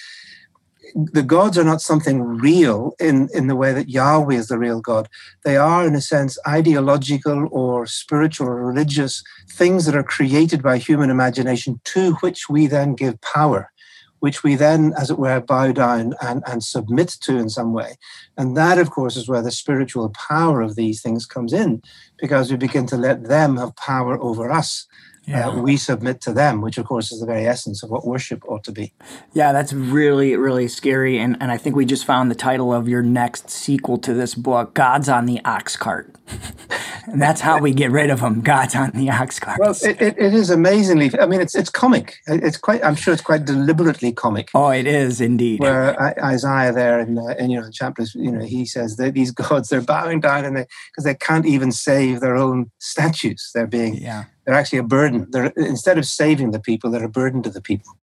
the 0.95 1.23
gods 1.23 1.57
are 1.57 1.63
not 1.63 1.81
something 1.81 2.21
real 2.21 2.93
in, 2.99 3.29
in 3.33 3.47
the 3.47 3.55
way 3.55 3.73
that 3.73 3.89
Yahweh 3.89 4.35
is 4.35 4.47
the 4.47 4.57
real 4.57 4.81
God. 4.81 5.07
They 5.43 5.57
are, 5.57 5.85
in 5.85 5.95
a 5.95 6.01
sense, 6.01 6.37
ideological 6.47 7.47
or 7.51 7.85
spiritual 7.85 8.47
or 8.47 8.65
religious 8.65 9.23
things 9.49 9.85
that 9.85 9.95
are 9.95 10.03
created 10.03 10.61
by 10.61 10.77
human 10.77 11.09
imagination 11.09 11.79
to 11.85 12.13
which 12.15 12.49
we 12.49 12.67
then 12.67 12.95
give 12.95 13.21
power, 13.21 13.71
which 14.19 14.43
we 14.43 14.55
then, 14.55 14.93
as 14.97 15.09
it 15.09 15.17
were, 15.17 15.39
bow 15.39 15.71
down 15.71 16.13
and, 16.21 16.43
and 16.45 16.63
submit 16.63 17.09
to 17.21 17.37
in 17.37 17.49
some 17.49 17.73
way. 17.73 17.95
And 18.41 18.57
that, 18.57 18.79
of 18.79 18.89
course, 18.89 19.17
is 19.17 19.27
where 19.27 19.43
the 19.43 19.51
spiritual 19.51 20.09
power 20.09 20.61
of 20.61 20.73
these 20.75 20.99
things 20.99 21.27
comes 21.27 21.53
in, 21.53 21.83
because 22.17 22.49
we 22.49 22.57
begin 22.57 22.87
to 22.87 22.97
let 22.97 23.25
them 23.25 23.57
have 23.57 23.75
power 23.75 24.19
over 24.19 24.49
us. 24.51 24.87
yeah. 25.27 25.49
uh, 25.49 25.61
we 25.61 25.77
submit 25.77 26.21
to 26.21 26.33
them, 26.33 26.59
which 26.59 26.79
of 26.79 26.87
course 26.87 27.11
is 27.11 27.19
the 27.19 27.27
very 27.27 27.45
essence 27.45 27.83
of 27.83 27.91
what 27.91 28.03
worship 28.03 28.43
ought 28.47 28.63
to 28.63 28.71
be. 28.71 28.93
Yeah, 29.33 29.51
that's 29.51 29.73
really, 29.73 30.35
really 30.35 30.67
scary. 30.67 31.19
And, 31.19 31.37
and 31.39 31.51
I 31.51 31.57
think 31.57 31.75
we 31.75 31.85
just 31.85 32.03
found 32.03 32.31
the 32.31 32.35
title 32.35 32.73
of 32.73 32.87
your 32.87 33.03
next 33.03 33.51
sequel 33.51 33.99
to 33.99 34.11
this 34.15 34.33
book, 34.33 34.73
Gods 34.73 35.07
on 35.07 35.27
the 35.27 35.39
Ox 35.45 35.77
Cart. 35.77 36.15
and 37.07 37.21
that's 37.21 37.41
how 37.41 37.59
we 37.59 37.73
get 37.73 37.91
rid 37.91 38.09
of 38.09 38.21
them. 38.21 38.41
Gods 38.41 38.75
on 38.75 38.91
the 38.91 39.09
ox 39.09 39.39
cart. 39.39 39.59
Well, 39.59 39.75
it, 39.83 40.01
it, 40.01 40.15
it 40.17 40.33
is 40.33 40.49
amazingly, 40.49 41.11
I 41.19 41.25
mean, 41.25 41.41
it's 41.41 41.55
it's 41.55 41.69
comic. 41.69 42.17
It's 42.27 42.57
quite, 42.57 42.83
I'm 42.83 42.95
sure 42.95 43.13
it's 43.13 43.23
quite 43.23 43.45
deliberately 43.45 44.11
comic. 44.11 44.49
Oh, 44.53 44.69
it 44.69 44.87
is 44.87 45.21
indeed. 45.21 45.59
Where 45.59 45.99
Isaiah 46.23 46.71
there 46.71 46.99
in, 46.99 47.17
uh, 47.17 47.35
in 47.39 47.49
you 47.51 47.61
know, 47.61 47.69
chapters, 47.71 48.15
you 48.15 48.30
know, 48.31 48.45
he 48.45 48.65
says 48.65 48.95
that 48.97 49.13
these 49.13 49.31
gods, 49.43 49.69
they're 49.69 49.81
bowing 49.81 50.19
down 50.19 50.45
and 50.45 50.57
they, 50.57 50.65
because 50.91 51.03
they 51.03 51.15
can't 51.15 51.45
even 51.45 51.71
save 51.71 52.19
their 52.19 52.35
own 52.35 52.71
statues. 52.79 53.51
They're 53.53 53.67
being, 53.67 53.95
yeah 53.95 54.25
they're 54.45 54.55
actually 54.55 54.79
a 54.79 54.83
burden. 54.83 55.27
They're 55.29 55.53
instead 55.55 55.97
of 55.97 56.05
saving 56.05 56.51
the 56.51 56.59
people, 56.59 56.91
they're 56.91 57.05
a 57.05 57.09
burden 57.09 57.43
to 57.43 57.49
the 57.49 57.61
people. 57.61 57.97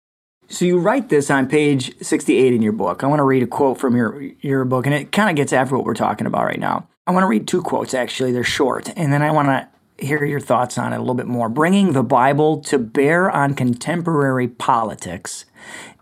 So 0.48 0.64
you 0.64 0.78
write 0.78 1.08
this 1.08 1.30
on 1.30 1.48
page 1.48 1.92
68 2.00 2.52
in 2.52 2.62
your 2.62 2.72
book. 2.72 3.02
I 3.02 3.08
want 3.08 3.18
to 3.18 3.24
read 3.24 3.42
a 3.42 3.46
quote 3.46 3.78
from 3.78 3.96
your 3.96 4.22
your 4.40 4.64
book, 4.64 4.86
and 4.86 4.94
it 4.94 5.12
kind 5.12 5.28
of 5.30 5.36
gets 5.36 5.52
after 5.52 5.76
what 5.76 5.84
we're 5.84 5.94
talking 5.94 6.26
about 6.26 6.44
right 6.44 6.60
now. 6.60 6.88
I 7.06 7.12
want 7.12 7.24
to 7.24 7.28
read 7.28 7.48
two 7.48 7.62
quotes. 7.62 7.94
Actually, 7.94 8.32
they're 8.32 8.44
short, 8.44 8.90
and 8.96 9.12
then 9.12 9.22
I 9.22 9.30
want 9.30 9.48
to 9.48 9.68
hear 10.04 10.24
your 10.24 10.40
thoughts 10.40 10.76
on 10.78 10.92
it 10.92 10.96
a 10.96 11.00
little 11.00 11.14
bit 11.14 11.26
more. 11.26 11.48
Bringing 11.48 11.94
the 11.94 12.02
Bible 12.02 12.60
to 12.60 12.78
bear 12.78 13.30
on 13.30 13.54
contemporary 13.54 14.46
politics 14.46 15.46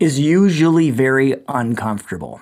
is 0.01 0.19
usually 0.19 0.91
very 0.91 1.37
uncomfortable 1.49 2.41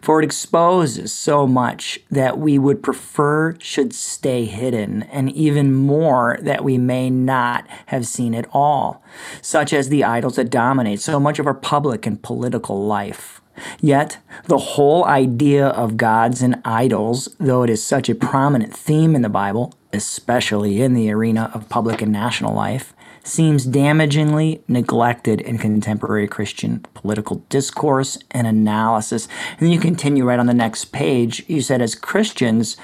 for 0.00 0.20
it 0.20 0.24
exposes 0.24 1.12
so 1.12 1.46
much 1.46 2.00
that 2.10 2.38
we 2.38 2.58
would 2.58 2.82
prefer 2.82 3.56
should 3.58 3.92
stay 3.94 4.44
hidden, 4.44 5.02
and 5.04 5.30
even 5.32 5.74
more 5.74 6.38
that 6.42 6.64
we 6.64 6.78
may 6.78 7.10
not 7.10 7.66
have 7.86 8.06
seen 8.06 8.34
at 8.34 8.48
all, 8.52 9.02
such 9.40 9.72
as 9.72 9.88
the 9.88 10.04
idols 10.04 10.36
that 10.36 10.50
dominate 10.50 11.00
so 11.00 11.20
much 11.20 11.38
of 11.38 11.46
our 11.46 11.54
public 11.54 12.06
and 12.06 12.22
political 12.22 12.84
life. 12.86 13.40
Yet, 13.80 14.18
the 14.46 14.58
whole 14.58 15.04
idea 15.04 15.66
of 15.66 15.96
gods 15.96 16.42
and 16.42 16.60
idols, 16.64 17.28
though 17.38 17.62
it 17.62 17.70
is 17.70 17.84
such 17.84 18.08
a 18.08 18.14
prominent 18.14 18.74
theme 18.74 19.14
in 19.14 19.22
the 19.22 19.28
Bible, 19.28 19.74
especially 19.92 20.80
in 20.80 20.94
the 20.94 21.10
arena 21.10 21.50
of 21.52 21.68
public 21.68 22.00
and 22.00 22.10
national 22.10 22.54
life, 22.54 22.94
seems 23.24 23.66
damagingly 23.66 24.62
neglected 24.68 25.40
in 25.40 25.58
contemporary 25.58 26.26
Christian 26.26 26.80
political 26.94 27.36
discourse 27.48 28.18
and 28.30 28.46
analysis. 28.46 29.28
And 29.52 29.60
then 29.60 29.70
you 29.70 29.78
continue 29.78 30.24
right 30.24 30.38
on 30.38 30.46
the 30.46 30.54
next 30.54 30.86
page. 30.86 31.44
You 31.48 31.60
said, 31.60 31.80
as 31.80 31.94
Christians, 31.94 32.76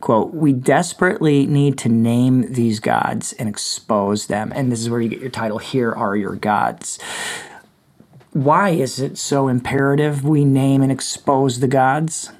quote, 0.00 0.34
we 0.34 0.52
desperately 0.52 1.46
need 1.46 1.78
to 1.78 1.88
name 1.88 2.52
these 2.52 2.80
gods 2.80 3.32
and 3.34 3.48
expose 3.48 4.26
them. 4.26 4.52
And 4.54 4.70
this 4.70 4.80
is 4.80 4.90
where 4.90 5.00
you 5.00 5.08
get 5.08 5.20
your 5.20 5.30
title, 5.30 5.58
Here 5.58 5.92
Are 5.92 6.16
Your 6.16 6.36
Gods. 6.36 6.98
Why 8.32 8.70
is 8.70 9.00
it 9.00 9.16
so 9.16 9.48
imperative 9.48 10.22
we 10.24 10.44
name 10.44 10.82
and 10.82 10.92
expose 10.92 11.60
the 11.60 11.68
gods? 11.68 12.30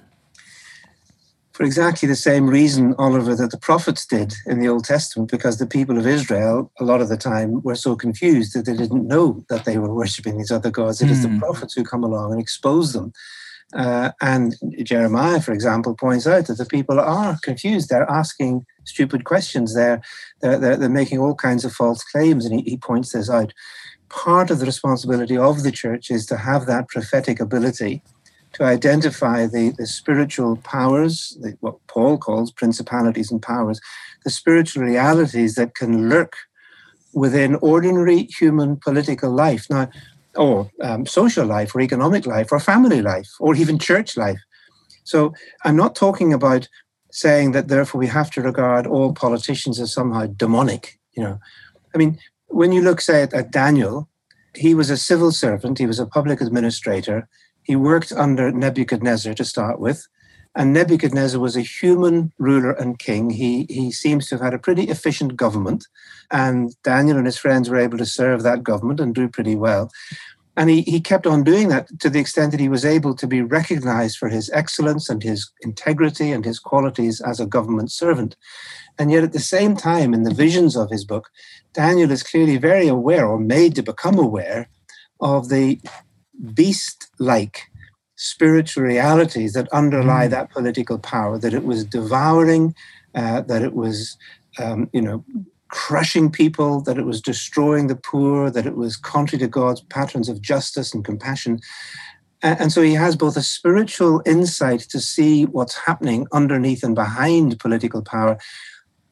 For 1.57 1.65
exactly 1.65 2.07
the 2.07 2.15
same 2.15 2.49
reason, 2.49 2.95
Oliver, 2.99 3.35
that 3.35 3.51
the 3.51 3.57
prophets 3.57 4.05
did 4.05 4.35
in 4.45 4.61
the 4.61 4.69
Old 4.69 4.85
Testament, 4.85 5.31
because 5.31 5.57
the 5.57 5.67
people 5.67 5.97
of 5.97 6.07
Israel, 6.07 6.71
a 6.79 6.85
lot 6.85 7.01
of 7.01 7.09
the 7.09 7.17
time, 7.17 7.63
were 7.63 7.75
so 7.75 7.97
confused 7.97 8.53
that 8.53 8.67
they 8.67 8.77
didn't 8.77 9.09
know 9.09 9.43
that 9.49 9.65
they 9.65 9.79
were 9.79 9.95
worshipping 9.95 10.37
these 10.37 10.51
other 10.51 10.71
gods. 10.71 11.01
It 11.01 11.07
mm. 11.07 11.13
is 11.13 11.23
the 11.23 11.31
hmm. 11.31 11.39
prophets 11.39 11.73
who 11.73 11.83
come 11.83 12.05
along 12.05 12.33
and 12.33 12.43
expose 12.43 12.93
them. 12.93 13.11
Uh, 13.73 14.11
and 14.21 14.55
Jeremiah, 14.83 15.41
for 15.41 15.55
example, 15.55 15.95
points 15.95 16.27
out 16.27 16.47
that 16.49 16.59
the 16.59 16.67
people 16.67 17.01
are 17.01 17.39
confused. 17.43 17.89
They're 17.89 18.11
asking 18.11 18.67
stupid 18.85 19.25
questions. 19.25 19.75
They're, 19.75 20.03
they're, 20.43 20.59
they're, 20.59 20.77
they're 20.77 20.91
making 20.91 21.21
all 21.21 21.35
kinds 21.35 21.65
of 21.65 21.73
false 21.73 22.05
claims. 22.05 22.45
And 22.45 22.61
he, 22.61 22.71
he 22.73 22.77
points 22.77 23.13
this 23.13 23.31
out. 23.31 23.55
Part 24.11 24.51
of 24.51 24.59
the 24.59 24.67
responsibility 24.67 25.39
of 25.39 25.63
the 25.63 25.73
church 25.73 26.11
is 26.11 26.27
to 26.27 26.37
have 26.37 26.67
that 26.67 26.89
prophetic 26.89 27.41
ability 27.41 28.03
to 28.57 28.65
identify 28.65 29.47
the, 29.47 29.75
the 29.77 29.87
spiritual 29.87 30.57
powers, 30.57 31.37
the, 31.43 31.57
what 31.61 31.77
Paul 31.89 32.17
calls 32.17 32.51
principalities 32.51 33.31
and 33.31 33.43
powers, 33.43 33.81
the 34.25 34.31
spiritual 34.31 34.83
realities 34.83 35.57
that 35.57 35.75
can 35.75 36.09
lurk 36.09 36.35
within 37.13 37.57
ordinary 37.57 38.25
human 38.25 38.77
political 38.77 39.31
life. 39.31 39.67
Now, 39.69 39.91
or 40.35 40.71
um, 40.83 41.05
social 41.07 41.47
life, 41.47 41.75
or 41.75 41.81
economic 41.81 42.27
life, 42.27 42.49
or 42.51 42.61
family 42.61 43.03
life, 43.03 43.29
or 43.41 43.55
even 43.55 43.79
church 43.79 44.17
life. 44.17 44.41
So 45.05 45.35
I'm 45.65 45.77
not 45.77 45.95
talking 45.95 46.33
about 46.33 46.69
saying 47.11 47.53
that 47.53 47.69
therefore 47.69 47.99
we 47.99 48.07
have 48.07 48.31
to 48.33 48.43
regard 48.43 48.87
all 48.87 49.13
politicians 49.15 49.81
as 49.81 49.93
somehow 49.93 50.27
demonic. 50.27 50.99
You 51.15 51.23
know, 51.23 51.41
I 51.95 51.99
mean, 51.99 52.19
when 52.49 52.73
you 52.73 52.83
look, 52.83 53.01
say, 53.01 53.23
at, 53.23 53.33
at 53.35 53.51
Daniel, 53.51 54.09
he 54.55 54.75
was 54.75 54.91
a 54.91 54.97
civil 54.97 55.33
servant, 55.33 55.79
he 55.79 55.87
was 55.87 55.99
a 55.99 56.07
public 56.07 56.41
administrator, 56.41 57.29
he 57.67 57.75
worked 57.75 58.13
under 58.13 58.53
Nebuchadnezzar 58.53 59.35
to 59.35 59.45
start 59.45 59.81
with. 59.81 60.07
And 60.55 60.73
Nebuchadnezzar 60.73 61.41
was 61.41 61.57
a 61.57 61.61
human 61.61 62.33
ruler 62.39 62.71
and 62.71 62.99
king. 62.99 63.29
He, 63.31 63.67
he 63.69 63.91
seems 63.91 64.29
to 64.29 64.37
have 64.37 64.43
had 64.43 64.55
a 64.55 64.59
pretty 64.59 64.85
efficient 64.85 65.37
government. 65.37 65.85
And 66.31 66.75
Daniel 66.83 67.19
and 67.19 67.27
his 67.27 67.37
friends 67.37 67.69
were 67.69 67.77
able 67.77 67.99
to 67.99 68.07
serve 68.07 68.43
that 68.43 68.63
government 68.63 69.01
and 69.01 69.15
do 69.15 69.29
pretty 69.29 69.57
well. 69.57 69.91
And 70.57 70.71
he, 70.71 70.83
he 70.83 71.01
kept 71.01 71.27
on 71.27 71.45
doing 71.45 71.69
that 71.69 71.89
to 72.01 72.09
the 72.09 72.21
extent 72.21 72.53
that 72.53 72.61
he 72.61 72.69
was 72.69 72.85
able 72.85 73.15
to 73.17 73.27
be 73.27 73.43
recognized 73.43 74.17
for 74.17 74.29
his 74.29 74.49
excellence 74.55 75.11
and 75.11 75.23
his 75.23 75.51
integrity 75.61 76.31
and 76.31 76.45
his 76.45 76.59
qualities 76.59 77.21
as 77.21 77.41
a 77.41 77.47
government 77.47 77.91
servant. 77.91 78.37
And 78.99 79.11
yet, 79.11 79.25
at 79.25 79.33
the 79.33 79.41
same 79.41 79.77
time, 79.77 80.15
in 80.15 80.23
the 80.23 80.33
visions 80.33 80.77
of 80.77 80.91
his 80.91 81.05
book, 81.05 81.29
Daniel 81.75 82.11
is 82.11 82.23
clearly 82.23 82.57
very 82.57 82.89
aware 82.89 83.27
or 83.27 83.39
made 83.39 83.75
to 83.75 83.83
become 83.83 84.19
aware 84.19 84.71
of 85.21 85.51
the 85.51 85.81
beast 86.55 87.09
like 87.19 87.63
spiritual 88.17 88.83
realities 88.83 89.53
that 89.53 89.69
underlie 89.73 90.27
mm. 90.27 90.31
that 90.31 90.51
political 90.51 90.99
power, 90.99 91.39
that 91.39 91.55
it 91.55 91.65
was 91.65 91.85
devouring, 91.85 92.75
uh, 93.15 93.43
that 93.43 93.63
it 93.63 93.75
was, 93.75 94.17
um, 94.59 94.89
you 94.93 95.01
know, 95.01 95.25
crushing 95.69 96.31
people, 96.31 96.81
that 96.83 96.99
it 96.99 97.05
was 97.05 97.21
destroying 97.21 97.89
the 97.89 97.97
poor, 97.97 98.51
that 98.51 98.67
it 98.67 98.77
was 98.77 98.97
contrary 98.97 99.41
to 99.41 99.49
God's 99.49 99.81
patterns 99.83 100.29
of 100.29 100.41
justice 100.41 100.95
and 100.95 101.05
compassion. 101.05 101.61
And 102.43 102.71
so 102.71 102.83
he 102.83 102.95
has 102.95 103.17
both 103.17 103.37
a 103.37 103.43
spiritual 103.43 104.23
insight 104.25 104.81
to 104.91 105.01
see 105.01 105.45
what's 105.47 105.75
happening 105.75 106.27
underneath 106.33 106.85
and 106.85 106.95
behind 106.95 107.59
political 107.59 108.03
power, 108.03 108.39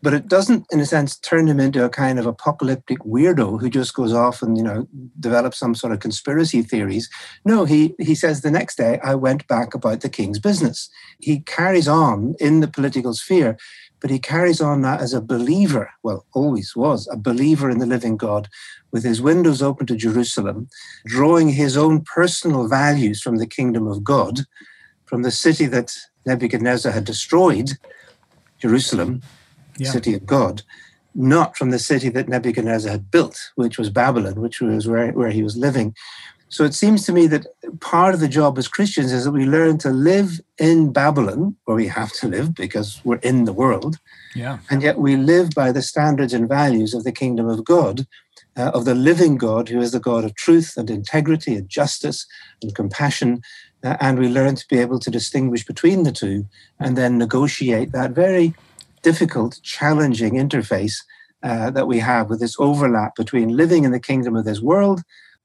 but 0.04 0.12
it 0.12 0.28
doesn't, 0.28 0.66
in 0.70 0.80
a 0.80 0.84
sense, 0.84 1.16
turn 1.16 1.48
him 1.48 1.58
into 1.58 1.82
a 1.82 1.88
kind 1.88 2.18
of 2.18 2.26
apocalyptic 2.26 2.98
weirdo 2.98 3.58
who 3.58 3.70
just 3.70 3.94
goes 3.94 4.12
off 4.12 4.42
and 4.42 4.58
you 4.58 4.62
know 4.62 4.86
develops 5.18 5.58
some 5.58 5.74
sort 5.74 5.94
of 5.94 6.00
conspiracy 6.00 6.60
theories. 6.60 7.08
No, 7.46 7.64
he 7.64 7.94
he 7.98 8.14
says 8.14 8.42
the 8.42 8.50
next 8.50 8.76
day 8.76 9.00
I 9.02 9.14
went 9.14 9.48
back 9.48 9.74
about 9.74 10.02
the 10.02 10.10
king's 10.10 10.38
business. 10.38 10.90
He 11.20 11.40
carries 11.40 11.88
on 11.88 12.34
in 12.38 12.60
the 12.60 12.68
political 12.68 13.14
sphere, 13.14 13.56
but 13.98 14.10
he 14.10 14.18
carries 14.18 14.60
on 14.60 14.82
that 14.82 15.00
as 15.00 15.14
a 15.14 15.22
believer. 15.22 15.90
Well, 16.02 16.26
always 16.34 16.76
was 16.76 17.08
a 17.10 17.16
believer 17.16 17.70
in 17.70 17.78
the 17.78 17.86
living 17.86 18.18
God, 18.18 18.50
with 18.92 19.04
his 19.04 19.22
windows 19.22 19.62
open 19.62 19.86
to 19.86 19.96
Jerusalem, 19.96 20.68
drawing 21.06 21.48
his 21.48 21.78
own 21.78 22.02
personal 22.02 22.68
values 22.68 23.22
from 23.22 23.38
the 23.38 23.46
kingdom 23.46 23.86
of 23.86 24.04
God, 24.04 24.40
from 25.06 25.22
the 25.22 25.30
city 25.30 25.64
that 25.64 25.96
Nebuchadnezzar 26.26 26.92
had 26.92 27.04
destroyed, 27.06 27.70
Jerusalem 28.58 29.22
yeah. 29.78 29.90
city 29.90 30.14
of 30.14 30.26
God, 30.26 30.62
not 31.14 31.56
from 31.56 31.70
the 31.70 31.78
city 31.78 32.08
that 32.10 32.28
Nebuchadnezzar 32.28 32.90
had 32.90 33.10
built, 33.10 33.38
which 33.54 33.78
was 33.78 33.90
Babylon, 33.90 34.40
which 34.40 34.60
was 34.60 34.88
where, 34.88 35.12
where 35.12 35.30
he 35.30 35.42
was 35.42 35.56
living. 35.56 35.94
So 36.48 36.62
it 36.62 36.74
seems 36.74 37.04
to 37.06 37.12
me 37.12 37.26
that 37.28 37.46
part 37.80 38.14
of 38.14 38.20
the 38.20 38.28
job 38.28 38.58
as 38.58 38.68
Christians 38.68 39.12
is 39.12 39.24
that 39.24 39.32
we 39.32 39.44
learn 39.44 39.76
to 39.78 39.90
live 39.90 40.40
in 40.58 40.92
Babylon, 40.92 41.56
where 41.64 41.76
we 41.76 41.88
have 41.88 42.12
to 42.12 42.28
live 42.28 42.54
because 42.54 43.00
we're 43.04 43.16
in 43.16 43.44
the 43.44 43.52
world. 43.52 43.98
Yeah. 44.36 44.58
And 44.70 44.80
yet 44.80 44.98
we 44.98 45.16
live 45.16 45.50
by 45.50 45.72
the 45.72 45.82
standards 45.82 46.32
and 46.32 46.48
values 46.48 46.94
of 46.94 47.02
the 47.02 47.10
kingdom 47.10 47.48
of 47.48 47.64
God, 47.64 48.06
uh, 48.56 48.70
of 48.72 48.84
the 48.84 48.94
living 48.94 49.36
God, 49.36 49.68
who 49.68 49.80
is 49.80 49.90
the 49.90 49.98
God 49.98 50.24
of 50.24 50.36
truth 50.36 50.74
and 50.76 50.90
integrity 50.90 51.56
and 51.56 51.68
justice 51.68 52.24
and 52.62 52.72
compassion. 52.72 53.42
Uh, 53.82 53.96
and 54.00 54.20
we 54.20 54.28
learn 54.28 54.54
to 54.54 54.66
be 54.68 54.78
able 54.78 55.00
to 55.00 55.10
distinguish 55.10 55.64
between 55.64 56.04
the 56.04 56.12
two 56.12 56.46
and 56.78 56.96
then 56.96 57.18
negotiate 57.18 57.90
that 57.90 58.12
very 58.12 58.54
difficult, 59.04 59.60
challenging 59.62 60.34
interface 60.34 60.96
uh, 61.44 61.70
that 61.70 61.86
we 61.86 62.00
have 62.00 62.28
with 62.28 62.40
this 62.40 62.56
overlap 62.58 63.14
between 63.14 63.56
living 63.56 63.84
in 63.84 63.92
the 63.92 64.00
kingdom 64.00 64.34
of 64.34 64.44
this 64.44 64.60
world, 64.60 65.02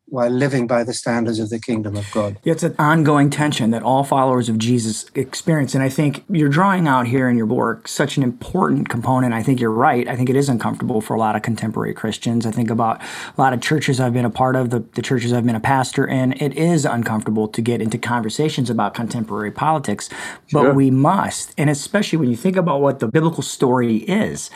while 0.09 0.29
living 0.29 0.67
by 0.67 0.83
the 0.83 0.93
standards 0.93 1.39
of 1.39 1.49
the 1.49 1.59
kingdom 1.59 1.95
of 1.95 2.09
God. 2.11 2.37
It's 2.43 2.63
an 2.63 2.75
ongoing 2.79 3.29
tension 3.29 3.71
that 3.71 3.83
all 3.83 4.03
followers 4.03 4.49
of 4.49 4.57
Jesus 4.57 5.09
experience. 5.15 5.75
And 5.75 5.83
I 5.83 5.89
think 5.89 6.23
you're 6.29 6.49
drawing 6.49 6.87
out 6.87 7.07
here 7.07 7.29
in 7.29 7.37
your 7.37 7.45
work 7.45 7.87
such 7.87 8.17
an 8.17 8.23
important 8.23 8.89
component. 8.89 9.33
I 9.33 9.43
think 9.43 9.59
you're 9.59 9.71
right. 9.71 10.07
I 10.07 10.15
think 10.15 10.29
it 10.29 10.35
is 10.35 10.49
uncomfortable 10.49 11.01
for 11.01 11.15
a 11.15 11.19
lot 11.19 11.35
of 11.35 11.41
contemporary 11.41 11.93
Christians. 11.93 12.45
I 12.45 12.51
think 12.51 12.69
about 12.69 13.01
a 13.01 13.41
lot 13.41 13.53
of 13.53 13.61
churches 13.61 13.99
I've 13.99 14.13
been 14.13 14.25
a 14.25 14.29
part 14.29 14.55
of, 14.55 14.69
the, 14.69 14.79
the 14.93 15.01
churches 15.01 15.33
I've 15.33 15.45
been 15.45 15.55
a 15.55 15.59
pastor 15.59 16.07
in. 16.07 16.33
It 16.33 16.53
is 16.57 16.85
uncomfortable 16.85 17.47
to 17.47 17.61
get 17.61 17.81
into 17.81 17.97
conversations 17.97 18.69
about 18.69 18.93
contemporary 18.93 19.51
politics, 19.51 20.09
but 20.51 20.61
sure. 20.61 20.73
we 20.73 20.91
must. 20.91 21.53
And 21.57 21.69
especially 21.69 22.17
when 22.17 22.29
you 22.29 22.35
think 22.35 22.55
about 22.55 22.81
what 22.81 22.99
the 22.99 23.07
biblical 23.07 23.43
story 23.43 23.97
is 23.97 24.49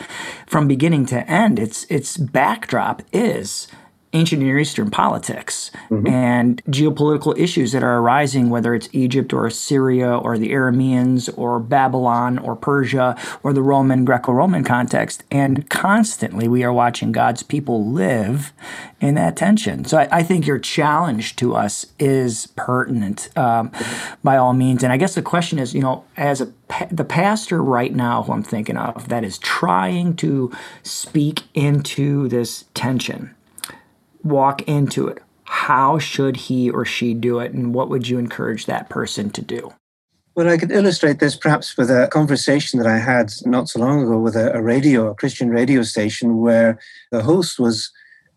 from 0.46 0.66
beginning 0.68 1.06
to 1.06 1.28
end, 1.30 1.58
its 1.58 1.84
its 1.84 2.16
backdrop 2.16 3.02
is 3.12 3.68
ancient 4.14 4.40
Near 4.40 4.58
Eastern 4.58 4.90
politics 4.90 5.70
mm-hmm. 5.90 6.06
and 6.06 6.64
geopolitical 6.66 7.36
issues 7.38 7.72
that 7.72 7.82
are 7.82 7.98
arising, 7.98 8.48
whether 8.48 8.74
it's 8.74 8.88
Egypt 8.92 9.32
or 9.32 9.50
Syria 9.50 10.16
or 10.16 10.38
the 10.38 10.52
Arameans 10.52 11.36
or 11.36 11.58
Babylon 11.60 12.38
or 12.38 12.56
Persia 12.56 13.16
or 13.42 13.52
the 13.52 13.62
Roman 13.62 14.04
Greco 14.04 14.32
Roman 14.32 14.64
context. 14.64 15.24
And 15.30 15.68
constantly 15.68 16.48
we 16.48 16.62
are 16.62 16.72
watching 16.72 17.12
God's 17.12 17.42
people 17.42 17.90
live 17.90 18.52
in 19.00 19.16
that 19.16 19.36
tension. 19.36 19.84
So 19.84 19.98
I, 19.98 20.08
I 20.10 20.22
think 20.22 20.46
your 20.46 20.58
challenge 20.58 21.36
to 21.36 21.54
us 21.54 21.86
is 21.98 22.46
pertinent 22.56 23.36
um, 23.36 23.70
by 24.22 24.36
all 24.36 24.54
means. 24.54 24.82
And 24.82 24.92
I 24.92 24.96
guess 24.96 25.14
the 25.14 25.22
question 25.22 25.58
is, 25.58 25.74
you 25.74 25.80
know, 25.80 26.04
as 26.16 26.40
a 26.40 26.52
the 26.90 27.04
pastor 27.04 27.62
right 27.62 27.94
now 27.94 28.22
who 28.22 28.32
I'm 28.32 28.42
thinking 28.42 28.76
of 28.76 29.08
that 29.08 29.22
is 29.22 29.38
trying 29.38 30.16
to 30.16 30.50
speak 30.82 31.42
into 31.54 32.28
this 32.28 32.64
tension 32.74 33.34
walk 34.24 34.62
into 34.62 35.06
it, 35.06 35.22
how 35.44 35.98
should 35.98 36.36
he 36.36 36.70
or 36.70 36.84
she 36.84 37.14
do 37.14 37.38
it? 37.38 37.52
And 37.52 37.74
what 37.74 37.88
would 37.88 38.08
you 38.08 38.18
encourage 38.18 38.66
that 38.66 38.88
person 38.88 39.30
to 39.30 39.42
do? 39.42 39.72
Well, 40.34 40.48
I 40.48 40.58
could 40.58 40.72
illustrate 40.72 41.20
this 41.20 41.36
perhaps 41.36 41.76
with 41.76 41.90
a 41.90 42.08
conversation 42.10 42.80
that 42.80 42.88
I 42.88 42.98
had 42.98 43.32
not 43.44 43.68
so 43.68 43.78
long 43.78 44.02
ago 44.02 44.18
with 44.18 44.34
a, 44.34 44.52
a 44.52 44.60
radio, 44.60 45.08
a 45.08 45.14
Christian 45.14 45.50
radio 45.50 45.82
station, 45.82 46.38
where 46.38 46.80
the 47.12 47.22
host 47.22 47.60
was 47.60 47.92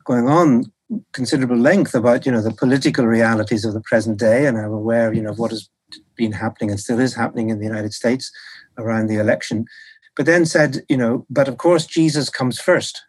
going 0.06 0.28
on 0.28 0.72
considerable 1.12 1.58
length 1.58 1.94
about 1.94 2.26
you 2.26 2.32
know 2.32 2.42
the 2.42 2.54
political 2.54 3.06
realities 3.06 3.66
of 3.66 3.74
the 3.74 3.82
present 3.82 4.20
day, 4.20 4.46
and 4.46 4.58
I'm 4.58 4.72
aware 4.72 5.12
you 5.12 5.22
know 5.22 5.32
of 5.32 5.40
what 5.40 5.52
has 5.52 5.70
been 6.16 6.32
happening 6.32 6.70
and 6.70 6.80
still 6.80 7.00
is 7.00 7.16
happening 7.16 7.50
in 7.50 7.60
the 7.60 7.66
United 7.66 7.94
States 7.94 8.32
around 8.78 9.08
the 9.08 9.18
election. 9.18 9.66
But 10.16 10.26
then 10.26 10.46
said, 10.46 10.80
you 10.90 10.98
know, 10.98 11.26
but 11.30 11.48
of 11.48 11.58
course 11.58 11.86
Jesus 11.86 12.30
comes 12.30 12.60
first. 12.60 13.02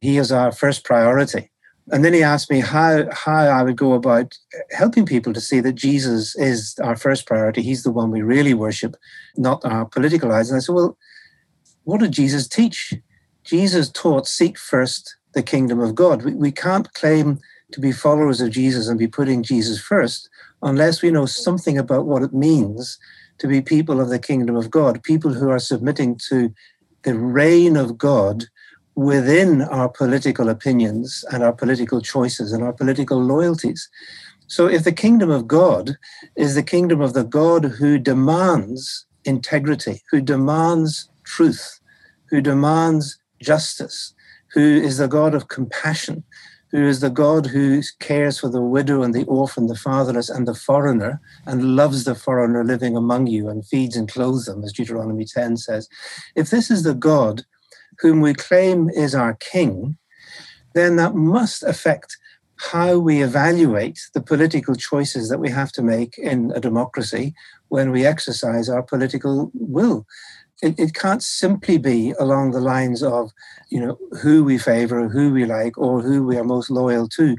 He 0.00 0.18
is 0.18 0.30
our 0.30 0.52
first 0.52 0.84
priority. 0.84 1.50
And 1.92 2.04
then 2.04 2.12
he 2.12 2.22
asked 2.22 2.50
me 2.50 2.60
how 2.60 3.04
how 3.12 3.36
I 3.36 3.62
would 3.62 3.76
go 3.76 3.92
about 3.92 4.36
helping 4.72 5.06
people 5.06 5.32
to 5.32 5.40
see 5.40 5.60
that 5.60 5.74
Jesus 5.74 6.36
is 6.36 6.74
our 6.82 6.96
first 6.96 7.26
priority. 7.26 7.62
He's 7.62 7.84
the 7.84 7.92
one 7.92 8.10
we 8.10 8.22
really 8.22 8.54
worship, 8.54 8.96
not 9.36 9.64
our 9.64 9.84
political 9.84 10.32
eyes. 10.32 10.50
And 10.50 10.56
I 10.56 10.60
said, 10.60 10.74
well, 10.74 10.96
what 11.84 12.00
did 12.00 12.12
Jesus 12.12 12.48
teach? 12.48 12.94
Jesus 13.44 13.90
taught 13.90 14.26
seek 14.26 14.58
first 14.58 15.16
the 15.34 15.42
kingdom 15.42 15.78
of 15.78 15.94
God. 15.94 16.24
We, 16.24 16.34
we 16.34 16.50
can't 16.50 16.92
claim 16.94 17.38
to 17.72 17.80
be 17.80 17.92
followers 17.92 18.40
of 18.40 18.50
Jesus 18.50 18.88
and 18.88 18.98
be 18.98 19.06
putting 19.06 19.42
Jesus 19.42 19.80
first 19.80 20.28
unless 20.62 21.02
we 21.02 21.10
know 21.10 21.26
something 21.26 21.78
about 21.78 22.06
what 22.06 22.22
it 22.22 22.32
means 22.32 22.98
to 23.38 23.46
be 23.46 23.60
people 23.60 24.00
of 24.00 24.08
the 24.08 24.18
kingdom 24.18 24.56
of 24.56 24.70
God, 24.70 25.02
people 25.02 25.34
who 25.34 25.50
are 25.50 25.58
submitting 25.58 26.18
to 26.28 26.52
the 27.04 27.14
reign 27.14 27.76
of 27.76 27.98
God 27.98 28.46
within 28.96 29.60
our 29.62 29.90
political 29.90 30.48
opinions 30.48 31.24
and 31.30 31.44
our 31.44 31.52
political 31.52 32.00
choices 32.00 32.52
and 32.52 32.64
our 32.64 32.72
political 32.72 33.22
loyalties. 33.22 33.88
So, 34.48 34.66
if 34.66 34.84
the 34.84 34.92
kingdom 34.92 35.30
of 35.30 35.46
God 35.46 35.96
is 36.34 36.54
the 36.54 36.62
kingdom 36.62 37.00
of 37.00 37.12
the 37.12 37.24
God 37.24 37.64
who 37.64 37.98
demands 37.98 39.06
integrity, 39.24 40.02
who 40.10 40.20
demands 40.20 41.10
truth, 41.24 41.80
who 42.30 42.40
demands 42.40 43.18
justice, 43.42 44.14
who 44.52 44.60
is 44.60 44.98
the 44.98 45.08
God 45.08 45.34
of 45.34 45.48
compassion, 45.48 46.24
who 46.70 46.86
is 46.86 47.00
the 47.00 47.10
God 47.10 47.46
who 47.46 47.82
cares 48.00 48.38
for 48.38 48.48
the 48.48 48.62
widow 48.62 49.02
and 49.02 49.14
the 49.14 49.24
orphan, 49.24 49.66
the 49.66 49.76
fatherless, 49.76 50.30
and 50.30 50.48
the 50.48 50.54
foreigner, 50.54 51.20
and 51.44 51.76
loves 51.76 52.04
the 52.04 52.14
foreigner 52.14 52.64
living 52.64 52.96
among 52.96 53.26
you 53.26 53.48
and 53.48 53.66
feeds 53.66 53.96
and 53.96 54.10
clothes 54.10 54.46
them, 54.46 54.64
as 54.64 54.72
Deuteronomy 54.72 55.24
10 55.24 55.58
says. 55.58 55.88
If 56.34 56.50
this 56.50 56.70
is 56.70 56.82
the 56.82 56.94
God 56.94 57.44
whom 58.00 58.20
we 58.20 58.34
claim 58.34 58.90
is 58.90 59.14
our 59.14 59.34
king, 59.34 59.96
then 60.74 60.96
that 60.96 61.14
must 61.14 61.62
affect 61.62 62.16
how 62.56 62.98
we 62.98 63.22
evaluate 63.22 64.00
the 64.14 64.20
political 64.20 64.74
choices 64.74 65.28
that 65.28 65.38
we 65.38 65.50
have 65.50 65.72
to 65.72 65.82
make 65.82 66.16
in 66.18 66.52
a 66.54 66.60
democracy 66.60 67.34
when 67.68 67.90
we 67.90 68.06
exercise 68.06 68.68
our 68.68 68.82
political 68.82 69.50
will. 69.54 70.06
It, 70.62 70.78
it, 70.78 70.94
can't 70.94 71.22
simply 71.22 71.76
be 71.76 72.14
along 72.18 72.52
the 72.52 72.60
lines 72.60 73.02
of, 73.02 73.30
you 73.68 73.78
know, 73.78 73.98
who 74.22 74.42
we 74.42 74.56
favor, 74.56 75.06
who 75.06 75.30
we 75.30 75.44
like, 75.44 75.76
or 75.76 76.00
who 76.00 76.24
we 76.24 76.38
are 76.38 76.44
most 76.44 76.70
loyal 76.70 77.08
to. 77.10 77.36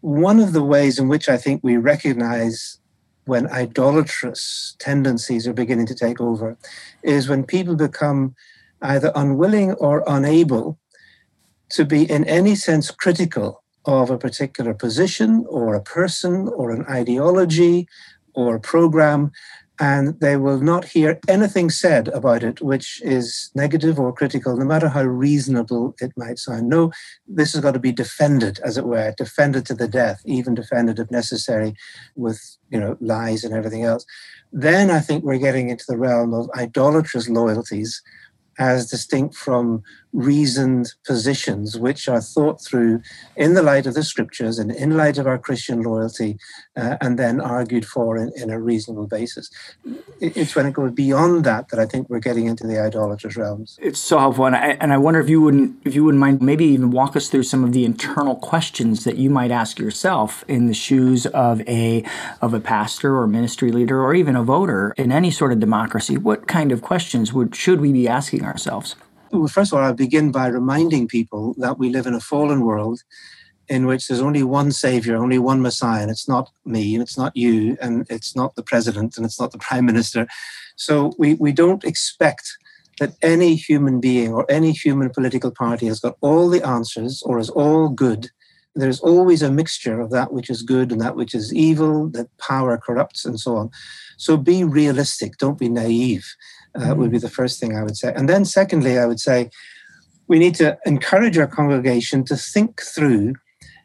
One 0.00 0.40
of 0.40 0.52
the 0.52 0.64
ways 0.64 0.98
in 0.98 1.06
which 1.06 1.28
I 1.28 1.36
think 1.36 1.62
we 1.62 1.76
recognize 1.76 2.80
when 3.26 3.46
idolatrous 3.50 4.74
tendencies 4.80 5.46
are 5.46 5.52
beginning 5.52 5.86
to 5.86 5.94
take 5.94 6.20
over 6.20 6.56
is 7.02 7.28
when 7.28 7.44
people 7.44 7.76
become 7.76 8.34
either 8.82 9.12
unwilling 9.14 9.72
or 9.74 10.04
unable 10.06 10.78
to 11.70 11.84
be 11.84 12.10
in 12.10 12.24
any 12.24 12.54
sense 12.54 12.90
critical 12.90 13.62
of 13.84 14.10
a 14.10 14.18
particular 14.18 14.74
position 14.74 15.44
or 15.48 15.74
a 15.74 15.82
person 15.82 16.48
or 16.48 16.70
an 16.70 16.84
ideology 16.86 17.88
or 18.34 18.56
a 18.56 18.60
program, 18.60 19.32
and 19.80 20.18
they 20.20 20.36
will 20.36 20.60
not 20.60 20.84
hear 20.84 21.20
anything 21.28 21.70
said 21.70 22.08
about 22.08 22.42
it 22.42 22.60
which 22.60 23.00
is 23.02 23.50
negative 23.54 23.98
or 23.98 24.12
critical, 24.12 24.56
no 24.56 24.64
matter 24.64 24.88
how 24.88 25.02
reasonable 25.02 25.94
it 26.00 26.12
might 26.16 26.38
sound. 26.38 26.68
No, 26.68 26.90
this 27.26 27.52
has 27.52 27.62
got 27.62 27.72
to 27.72 27.78
be 27.78 27.92
defended, 27.92 28.58
as 28.64 28.76
it 28.76 28.84
were, 28.84 29.14
defended 29.16 29.64
to 29.66 29.74
the 29.74 29.88
death, 29.88 30.20
even 30.24 30.54
defended 30.54 30.98
if 30.98 31.10
necessary, 31.10 31.74
with 32.16 32.40
you 32.70 32.80
know 32.80 32.96
lies 33.00 33.44
and 33.44 33.54
everything 33.54 33.84
else. 33.84 34.04
Then 34.52 34.90
I 34.90 35.00
think 35.00 35.24
we're 35.24 35.38
getting 35.38 35.68
into 35.68 35.84
the 35.88 35.98
realm 35.98 36.34
of 36.34 36.50
idolatrous 36.56 37.28
loyalties 37.28 38.02
as 38.58 38.86
distinct 38.90 39.34
from 39.34 39.82
reasoned 40.12 40.92
positions 41.06 41.76
which 41.76 42.08
are 42.08 42.20
thought 42.20 42.62
through 42.62 43.00
in 43.36 43.54
the 43.54 43.62
light 43.62 43.86
of 43.86 43.94
the 43.94 44.02
scriptures 44.02 44.58
and 44.58 44.70
in 44.70 44.96
light 44.96 45.18
of 45.18 45.26
our 45.26 45.38
Christian 45.38 45.82
loyalty 45.82 46.38
uh, 46.76 46.96
and 47.00 47.18
then 47.18 47.40
argued 47.40 47.84
for 47.84 48.16
in, 48.16 48.32
in, 48.36 48.50
a 48.50 48.58
reasonable 48.58 49.06
basis. 49.06 49.50
It's 50.20 50.56
when 50.56 50.66
it 50.66 50.72
goes 50.72 50.92
beyond 50.92 51.44
that 51.44 51.68
that 51.68 51.78
I 51.78 51.86
think 51.86 52.08
we're 52.08 52.20
getting 52.20 52.46
into 52.46 52.66
the 52.66 52.80
idolatrous 52.80 53.36
realms. 53.36 53.78
It's 53.82 53.98
so 53.98 54.18
helpful, 54.18 54.46
and 54.46 54.56
I, 54.56 54.76
and 54.80 54.92
I 54.92 54.98
wonder 54.98 55.20
if 55.20 55.28
you 55.28 55.42
wouldn't 55.42 55.76
if 55.84 55.94
you 55.94 56.04
wouldn't 56.04 56.20
mind 56.20 56.40
maybe 56.40 56.64
even 56.64 56.90
walk 56.90 57.14
us 57.14 57.28
through 57.28 57.42
some 57.42 57.62
of 57.62 57.72
the 57.72 57.84
internal 57.84 58.36
questions 58.36 59.04
that 59.04 59.16
you 59.16 59.28
might 59.28 59.50
ask 59.50 59.78
yourself 59.78 60.44
in 60.48 60.66
the 60.66 60.74
shoes 60.74 61.26
of 61.26 61.60
a 61.68 62.04
of 62.40 62.54
a 62.54 62.60
pastor 62.60 63.16
or 63.16 63.26
ministry 63.26 63.70
leader 63.70 64.02
or 64.02 64.14
even 64.14 64.36
a 64.36 64.42
voter 64.42 64.94
in 64.96 65.12
any 65.12 65.30
sort 65.30 65.52
of 65.52 65.60
democracy. 65.60 66.16
What 66.16 66.46
kind 66.46 66.72
of 66.72 66.80
questions 66.80 67.32
would 67.32 67.54
should 67.54 67.80
we 67.80 67.92
be 67.92 68.08
asking 68.08 68.44
ourselves? 68.44 68.96
Well, 69.30 69.48
first 69.48 69.72
of 69.72 69.78
all, 69.78 69.84
I 69.84 69.92
begin 69.92 70.32
by 70.32 70.46
reminding 70.46 71.08
people 71.08 71.54
that 71.58 71.78
we 71.78 71.90
live 71.90 72.06
in 72.06 72.14
a 72.14 72.20
fallen 72.20 72.62
world 72.64 73.02
in 73.68 73.84
which 73.84 74.08
there's 74.08 74.22
only 74.22 74.42
one 74.42 74.72
savior, 74.72 75.16
only 75.16 75.38
one 75.38 75.60
Messiah, 75.60 76.02
and 76.02 76.10
it's 76.10 76.28
not 76.28 76.50
me, 76.64 76.94
and 76.94 77.02
it's 77.02 77.18
not 77.18 77.36
you, 77.36 77.76
and 77.82 78.06
it's 78.08 78.34
not 78.34 78.54
the 78.54 78.62
president, 78.62 79.16
and 79.16 79.26
it's 79.26 79.38
not 79.38 79.52
the 79.52 79.58
prime 79.66 79.84
minister. 79.84 80.26
So 80.76 81.12
we, 81.18 81.34
we 81.34 81.52
don't 81.52 81.84
expect 81.84 82.50
that 83.00 83.14
any 83.20 83.54
human 83.54 84.00
being 84.00 84.32
or 84.32 84.50
any 84.50 84.72
human 84.72 85.10
political 85.10 85.50
party 85.50 85.86
has 85.86 86.00
got 86.00 86.16
all 86.20 86.48
the 86.48 86.66
answers 86.66 87.22
or 87.22 87.38
is 87.38 87.50
all 87.50 87.90
good. 87.90 88.30
There's 88.74 89.00
always 89.00 89.42
a 89.42 89.50
mixture 89.50 90.00
of 90.00 90.10
that 90.10 90.32
which 90.32 90.48
is 90.48 90.62
good 90.62 90.90
and 90.90 91.00
that 91.00 91.16
which 91.16 91.34
is 91.34 91.54
evil, 91.54 92.08
that 92.10 92.28
power 92.38 92.78
corrupts, 92.78 93.24
and 93.24 93.38
so 93.38 93.56
on. 93.56 93.70
So 94.16 94.36
be 94.36 94.64
realistic, 94.64 95.36
don't 95.36 95.58
be 95.58 95.68
naive 95.68 96.26
uh, 96.74 96.80
mm-hmm. 96.80 97.00
would 97.00 97.10
be 97.10 97.18
the 97.18 97.28
first 97.28 97.60
thing 97.60 97.76
I 97.76 97.82
would 97.82 97.96
say. 97.96 98.12
And 98.14 98.28
then, 98.28 98.44
secondly, 98.44 98.98
I 98.98 99.06
would 99.06 99.20
say 99.20 99.50
we 100.28 100.38
need 100.38 100.54
to 100.56 100.78
encourage 100.84 101.38
our 101.38 101.46
congregation 101.46 102.24
to 102.24 102.36
think 102.36 102.82
through 102.82 103.34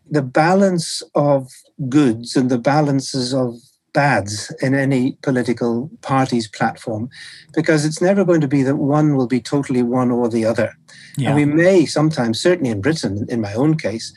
the 0.10 0.22
balance 0.22 1.02
of 1.16 1.50
goods 1.90 2.36
and 2.36 2.52
the 2.52 2.58
balances 2.58 3.34
of 3.34 3.56
bads 3.94 4.54
in 4.62 4.74
any 4.74 5.18
political 5.22 5.90
party's 6.02 6.48
platform 6.48 7.10
because 7.54 7.86
it's 7.86 8.02
never 8.02 8.26
going 8.26 8.42
to 8.42 8.48
be 8.48 8.64
that 8.64 8.78
one 8.78 9.16
will 9.16 9.28
be 9.28 9.40
totally 9.40 9.84
one 9.84 10.12
or 10.12 10.28
the 10.28 10.44
other. 10.44 10.76
Yeah. 11.16 11.30
And 11.30 11.36
we 11.36 11.46
may 11.46 11.86
sometimes, 11.86 12.42
certainly 12.42 12.72
in 12.72 12.82
Britain, 12.82 13.26
in 13.30 13.40
my 13.40 13.54
own 13.54 13.78
case, 13.78 14.12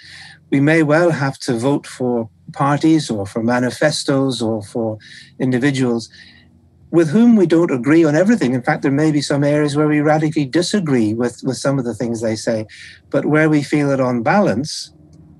we 0.50 0.60
may 0.60 0.82
well 0.82 1.10
have 1.10 1.38
to 1.40 1.58
vote 1.58 1.86
for 1.86 2.30
parties 2.52 3.10
or 3.10 3.26
for 3.26 3.42
manifestos 3.42 4.40
or 4.40 4.62
for 4.62 4.98
individuals 5.38 6.08
with 6.90 7.10
whom 7.10 7.36
we 7.36 7.46
don't 7.46 7.70
agree 7.70 8.04
on 8.04 8.14
everything. 8.14 8.54
In 8.54 8.62
fact, 8.62 8.82
there 8.82 8.92
may 8.92 9.10
be 9.10 9.20
some 9.20 9.42
areas 9.42 9.76
where 9.76 9.88
we 9.88 10.00
radically 10.00 10.44
disagree 10.44 11.14
with, 11.14 11.40
with 11.42 11.56
some 11.56 11.78
of 11.78 11.84
the 11.84 11.94
things 11.94 12.20
they 12.20 12.36
say, 12.36 12.66
but 13.10 13.26
where 13.26 13.50
we 13.50 13.62
feel 13.62 13.88
that 13.88 14.00
on 14.00 14.22
balance, 14.22 14.92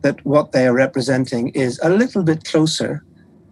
that 0.03 0.25
what 0.25 0.53
they 0.53 0.67
are 0.67 0.75
representing 0.75 1.49
is 1.51 1.79
a 1.83 1.89
little 1.89 2.23
bit 2.23 2.45
closer 2.45 3.05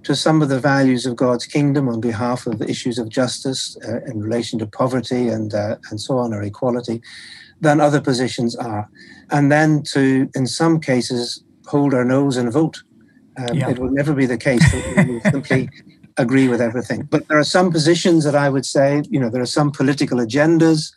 to 0.05 0.15
some 0.15 0.43
of 0.43 0.49
the 0.49 0.61
values 0.61 1.07
of 1.07 1.17
God's 1.17 1.47
kingdom 1.47 1.89
on 1.89 2.01
behalf 2.01 2.47
of 2.47 2.61
issues 2.63 2.99
of 2.99 3.09
justice 3.09 3.77
uh, 3.89 4.01
in 4.07 4.21
relation 4.21 4.59
to 4.59 4.67
poverty 4.67 5.29
and 5.29 5.55
uh, 5.55 5.77
and 5.91 6.01
so 6.01 6.19
on 6.19 6.35
or 6.35 6.43
equality 6.43 7.01
than 7.61 7.81
other 7.81 8.01
positions 8.01 8.55
are, 8.55 8.89
and 9.31 9.51
then 9.51 9.83
to 9.93 10.29
in 10.35 10.47
some 10.47 10.79
cases 10.79 11.43
hold 11.67 11.95
our 11.95 12.05
nose 12.05 12.37
and 12.37 12.53
vote. 12.53 12.83
Um, 13.37 13.57
yeah. 13.57 13.71
It 13.71 13.79
will 13.81 13.91
never 13.91 14.15
be 14.15 14.27
the 14.27 14.39
case 14.39 14.63
that 14.71 15.07
we 15.07 15.15
will 15.15 15.21
simply 15.23 15.69
agree 16.17 16.49
with 16.49 16.61
everything. 16.61 17.03
But 17.11 17.29
there 17.29 17.39
are 17.39 17.45
some 17.45 17.71
positions 17.71 18.25
that 18.25 18.35
I 18.35 18.49
would 18.49 18.67
say, 18.67 19.03
you 19.11 19.19
know, 19.19 19.29
there 19.29 19.43
are 19.43 19.47
some 19.47 19.71
political 19.71 20.19
agendas 20.19 20.93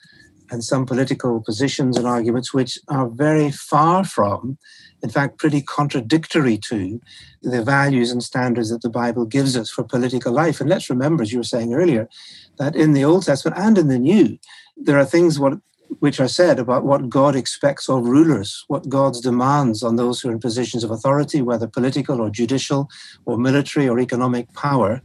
and 0.50 0.64
some 0.64 0.86
political 0.86 1.42
positions 1.42 1.98
and 1.98 2.08
arguments 2.08 2.54
which 2.54 2.80
are 2.88 3.08
very 3.08 3.52
far 3.52 4.04
from 4.04 4.58
in 5.04 5.10
fact, 5.10 5.38
pretty 5.38 5.62
contradictory 5.62 6.58
to 6.58 7.00
the 7.42 7.64
values 7.64 8.12
and 8.12 8.24
standards 8.24 8.70
that 8.70 8.82
the 8.82 8.90
Bible 8.90 9.26
gives 9.26 9.56
us 9.56 9.70
for 9.70 9.84
political 9.84 10.32
life. 10.32 10.60
And 10.60 10.70
let's 10.70 10.90
remember, 10.90 11.24
as 11.24 11.32
you 11.32 11.40
were 11.40 11.44
saying 11.44 11.74
earlier, 11.74 12.10
that 12.58 12.76
in 12.76 12.94
the 12.94 13.06
Old 13.06 13.26
Testament 13.26 13.58
and 13.60 13.78
in 13.78 13.88
the 13.88 14.00
New, 14.00 14.38
there 14.76 14.98
are 14.98 15.06
things 15.06 15.40
what, 15.40 15.60
which 16.00 16.20
are 16.20 16.28
said 16.28 16.60
about 16.60 16.84
what 16.84 17.10
God 17.10 17.36
expects 17.36 17.90
of 17.90 18.08
rulers, 18.08 18.64
what 18.68 18.90
God's 18.90 19.20
demands 19.22 19.84
on 19.84 19.96
those 19.96 20.22
who 20.22 20.30
are 20.30 20.34
in 20.34 20.40
positions 20.40 20.84
of 20.84 20.92
authority, 20.92 21.42
whether 21.42 21.68
political 21.68 22.22
or 22.22 22.30
judicial 22.30 22.88
or 23.26 23.38
military 23.38 23.88
or 23.90 24.00
economic 24.00 24.54
power. 24.54 25.02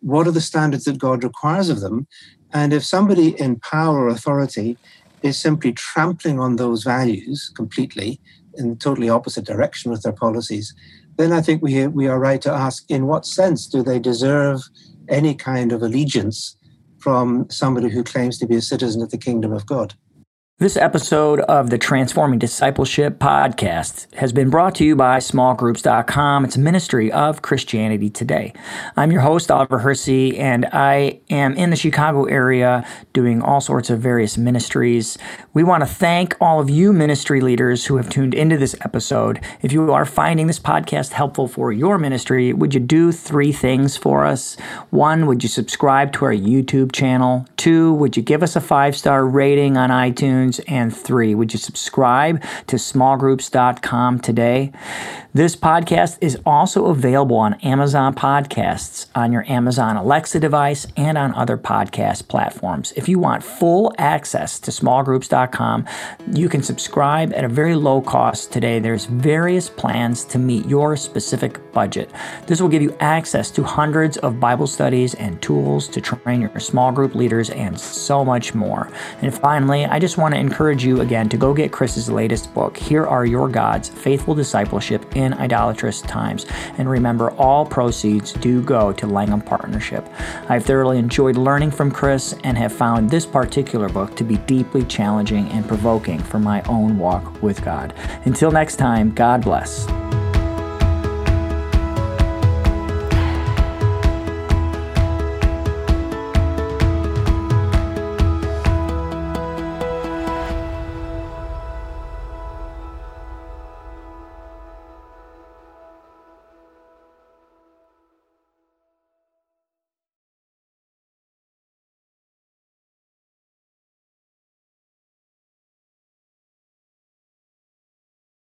What 0.00 0.26
are 0.26 0.32
the 0.32 0.40
standards 0.40 0.84
that 0.84 0.98
God 0.98 1.24
requires 1.24 1.68
of 1.68 1.80
them? 1.80 2.06
And 2.52 2.72
if 2.72 2.84
somebody 2.84 3.38
in 3.40 3.58
power 3.60 4.04
or 4.04 4.08
authority 4.08 4.78
is 5.22 5.38
simply 5.38 5.72
trampling 5.72 6.38
on 6.38 6.56
those 6.56 6.84
values 6.84 7.50
completely, 7.56 8.20
in 8.58 8.70
the 8.70 8.76
totally 8.76 9.08
opposite 9.08 9.44
direction 9.44 9.90
with 9.90 10.02
their 10.02 10.12
policies, 10.12 10.74
then 11.18 11.32
I 11.32 11.40
think 11.40 11.62
we, 11.62 11.86
we 11.86 12.06
are 12.08 12.18
right 12.18 12.40
to 12.42 12.52
ask 12.52 12.84
in 12.88 13.06
what 13.06 13.26
sense 13.26 13.66
do 13.66 13.82
they 13.82 13.98
deserve 13.98 14.62
any 15.08 15.34
kind 15.34 15.72
of 15.72 15.82
allegiance 15.82 16.56
from 16.98 17.48
somebody 17.50 17.88
who 17.88 18.02
claims 18.02 18.38
to 18.38 18.46
be 18.46 18.56
a 18.56 18.62
citizen 18.62 19.02
of 19.02 19.10
the 19.10 19.18
kingdom 19.18 19.52
of 19.52 19.66
God? 19.66 19.94
This 20.58 20.78
episode 20.78 21.40
of 21.40 21.68
the 21.68 21.76
Transforming 21.76 22.38
Discipleship 22.38 23.18
podcast 23.18 24.10
has 24.14 24.32
been 24.32 24.48
brought 24.48 24.74
to 24.76 24.86
you 24.86 24.96
by 24.96 25.18
smallgroups.com. 25.18 26.46
It's 26.46 26.56
a 26.56 26.60
ministry 26.60 27.12
of 27.12 27.42
Christianity 27.42 28.08
Today. 28.08 28.54
I'm 28.96 29.12
your 29.12 29.20
host, 29.20 29.50
Oliver 29.50 29.80
Hersey, 29.80 30.38
and 30.38 30.64
I 30.72 31.20
am 31.28 31.52
in 31.58 31.68
the 31.68 31.76
Chicago 31.76 32.24
area 32.24 32.88
doing 33.12 33.42
all 33.42 33.60
sorts 33.60 33.90
of 33.90 34.00
various 34.00 34.38
ministries. 34.38 35.18
We 35.52 35.62
want 35.62 35.82
to 35.82 35.86
thank 35.86 36.34
all 36.40 36.58
of 36.58 36.70
you 36.70 36.90
ministry 36.94 37.42
leaders 37.42 37.84
who 37.84 37.98
have 37.98 38.08
tuned 38.08 38.32
into 38.32 38.56
this 38.56 38.74
episode. 38.80 39.44
If 39.60 39.74
you 39.74 39.92
are 39.92 40.06
finding 40.06 40.46
this 40.46 40.58
podcast 40.58 41.12
helpful 41.12 41.48
for 41.48 41.70
your 41.70 41.98
ministry, 41.98 42.54
would 42.54 42.72
you 42.72 42.80
do 42.80 43.12
three 43.12 43.52
things 43.52 43.98
for 43.98 44.24
us? 44.24 44.56
One, 44.88 45.26
would 45.26 45.42
you 45.42 45.50
subscribe 45.50 46.14
to 46.14 46.24
our 46.24 46.32
YouTube 46.32 46.92
channel? 46.92 47.46
Two, 47.58 47.92
would 47.92 48.16
you 48.16 48.22
give 48.22 48.42
us 48.42 48.56
a 48.56 48.60
five 48.62 48.96
star 48.96 49.26
rating 49.26 49.76
on 49.76 49.90
iTunes? 49.90 50.45
And 50.68 50.96
three, 50.96 51.34
would 51.34 51.52
you 51.52 51.58
subscribe 51.58 52.42
to 52.68 52.76
smallgroups.com 52.76 54.20
today? 54.20 54.72
This 55.34 55.54
podcast 55.54 56.16
is 56.22 56.38
also 56.46 56.86
available 56.86 57.36
on 57.36 57.54
Amazon 57.60 58.14
Podcasts, 58.14 59.06
on 59.14 59.32
your 59.32 59.44
Amazon 59.50 59.96
Alexa 59.96 60.40
device, 60.40 60.86
and 60.96 61.18
on 61.18 61.34
other 61.34 61.58
podcast 61.58 62.28
platforms. 62.28 62.94
If 62.96 63.06
you 63.06 63.18
want 63.18 63.42
full 63.42 63.92
access 63.98 64.58
to 64.60 64.70
smallgroups.com, 64.70 65.84
you 66.32 66.48
can 66.48 66.62
subscribe 66.62 67.34
at 67.34 67.44
a 67.44 67.48
very 67.48 67.74
low 67.74 68.00
cost 68.00 68.50
today. 68.50 68.78
There's 68.78 69.04
various 69.04 69.68
plans 69.68 70.24
to 70.26 70.38
meet 70.38 70.64
your 70.66 70.96
specific 70.96 71.60
budget. 71.72 72.10
This 72.46 72.62
will 72.62 72.70
give 72.70 72.80
you 72.80 72.96
access 73.00 73.50
to 73.50 73.62
hundreds 73.62 74.16
of 74.18 74.40
Bible 74.40 74.66
studies 74.66 75.12
and 75.14 75.42
tools 75.42 75.86
to 75.88 76.00
train 76.00 76.40
your 76.40 76.60
small 76.60 76.92
group 76.92 77.14
leaders 77.14 77.50
and 77.50 77.78
so 77.78 78.24
much 78.24 78.54
more. 78.54 78.90
And 79.20 79.34
finally, 79.34 79.84
I 79.84 79.98
just 79.98 80.16
want 80.16 80.34
to 80.36 80.40
encourage 80.40 80.84
you 80.84 81.00
again 81.00 81.28
to 81.30 81.36
go 81.36 81.54
get 81.54 81.72
Chris's 81.72 82.10
latest 82.10 82.52
book, 82.54 82.76
Here 82.76 83.06
Are 83.06 83.26
Your 83.26 83.48
Gods 83.48 83.88
Faithful 83.88 84.34
Discipleship 84.34 85.16
in 85.16 85.34
Idolatrous 85.34 86.00
Times. 86.02 86.46
And 86.78 86.88
remember, 86.88 87.30
all 87.32 87.64
proceeds 87.64 88.32
do 88.34 88.62
go 88.62 88.92
to 88.92 89.06
Langham 89.06 89.40
Partnership. 89.40 90.08
I've 90.48 90.64
thoroughly 90.64 90.98
enjoyed 90.98 91.36
learning 91.36 91.70
from 91.70 91.90
Chris 91.90 92.34
and 92.44 92.56
have 92.58 92.72
found 92.72 93.10
this 93.10 93.26
particular 93.26 93.88
book 93.88 94.14
to 94.16 94.24
be 94.24 94.36
deeply 94.38 94.84
challenging 94.84 95.48
and 95.50 95.66
provoking 95.66 96.22
for 96.22 96.38
my 96.38 96.62
own 96.62 96.98
walk 96.98 97.42
with 97.42 97.64
God. 97.64 97.94
Until 98.24 98.50
next 98.50 98.76
time, 98.76 99.12
God 99.12 99.42
bless. 99.42 99.86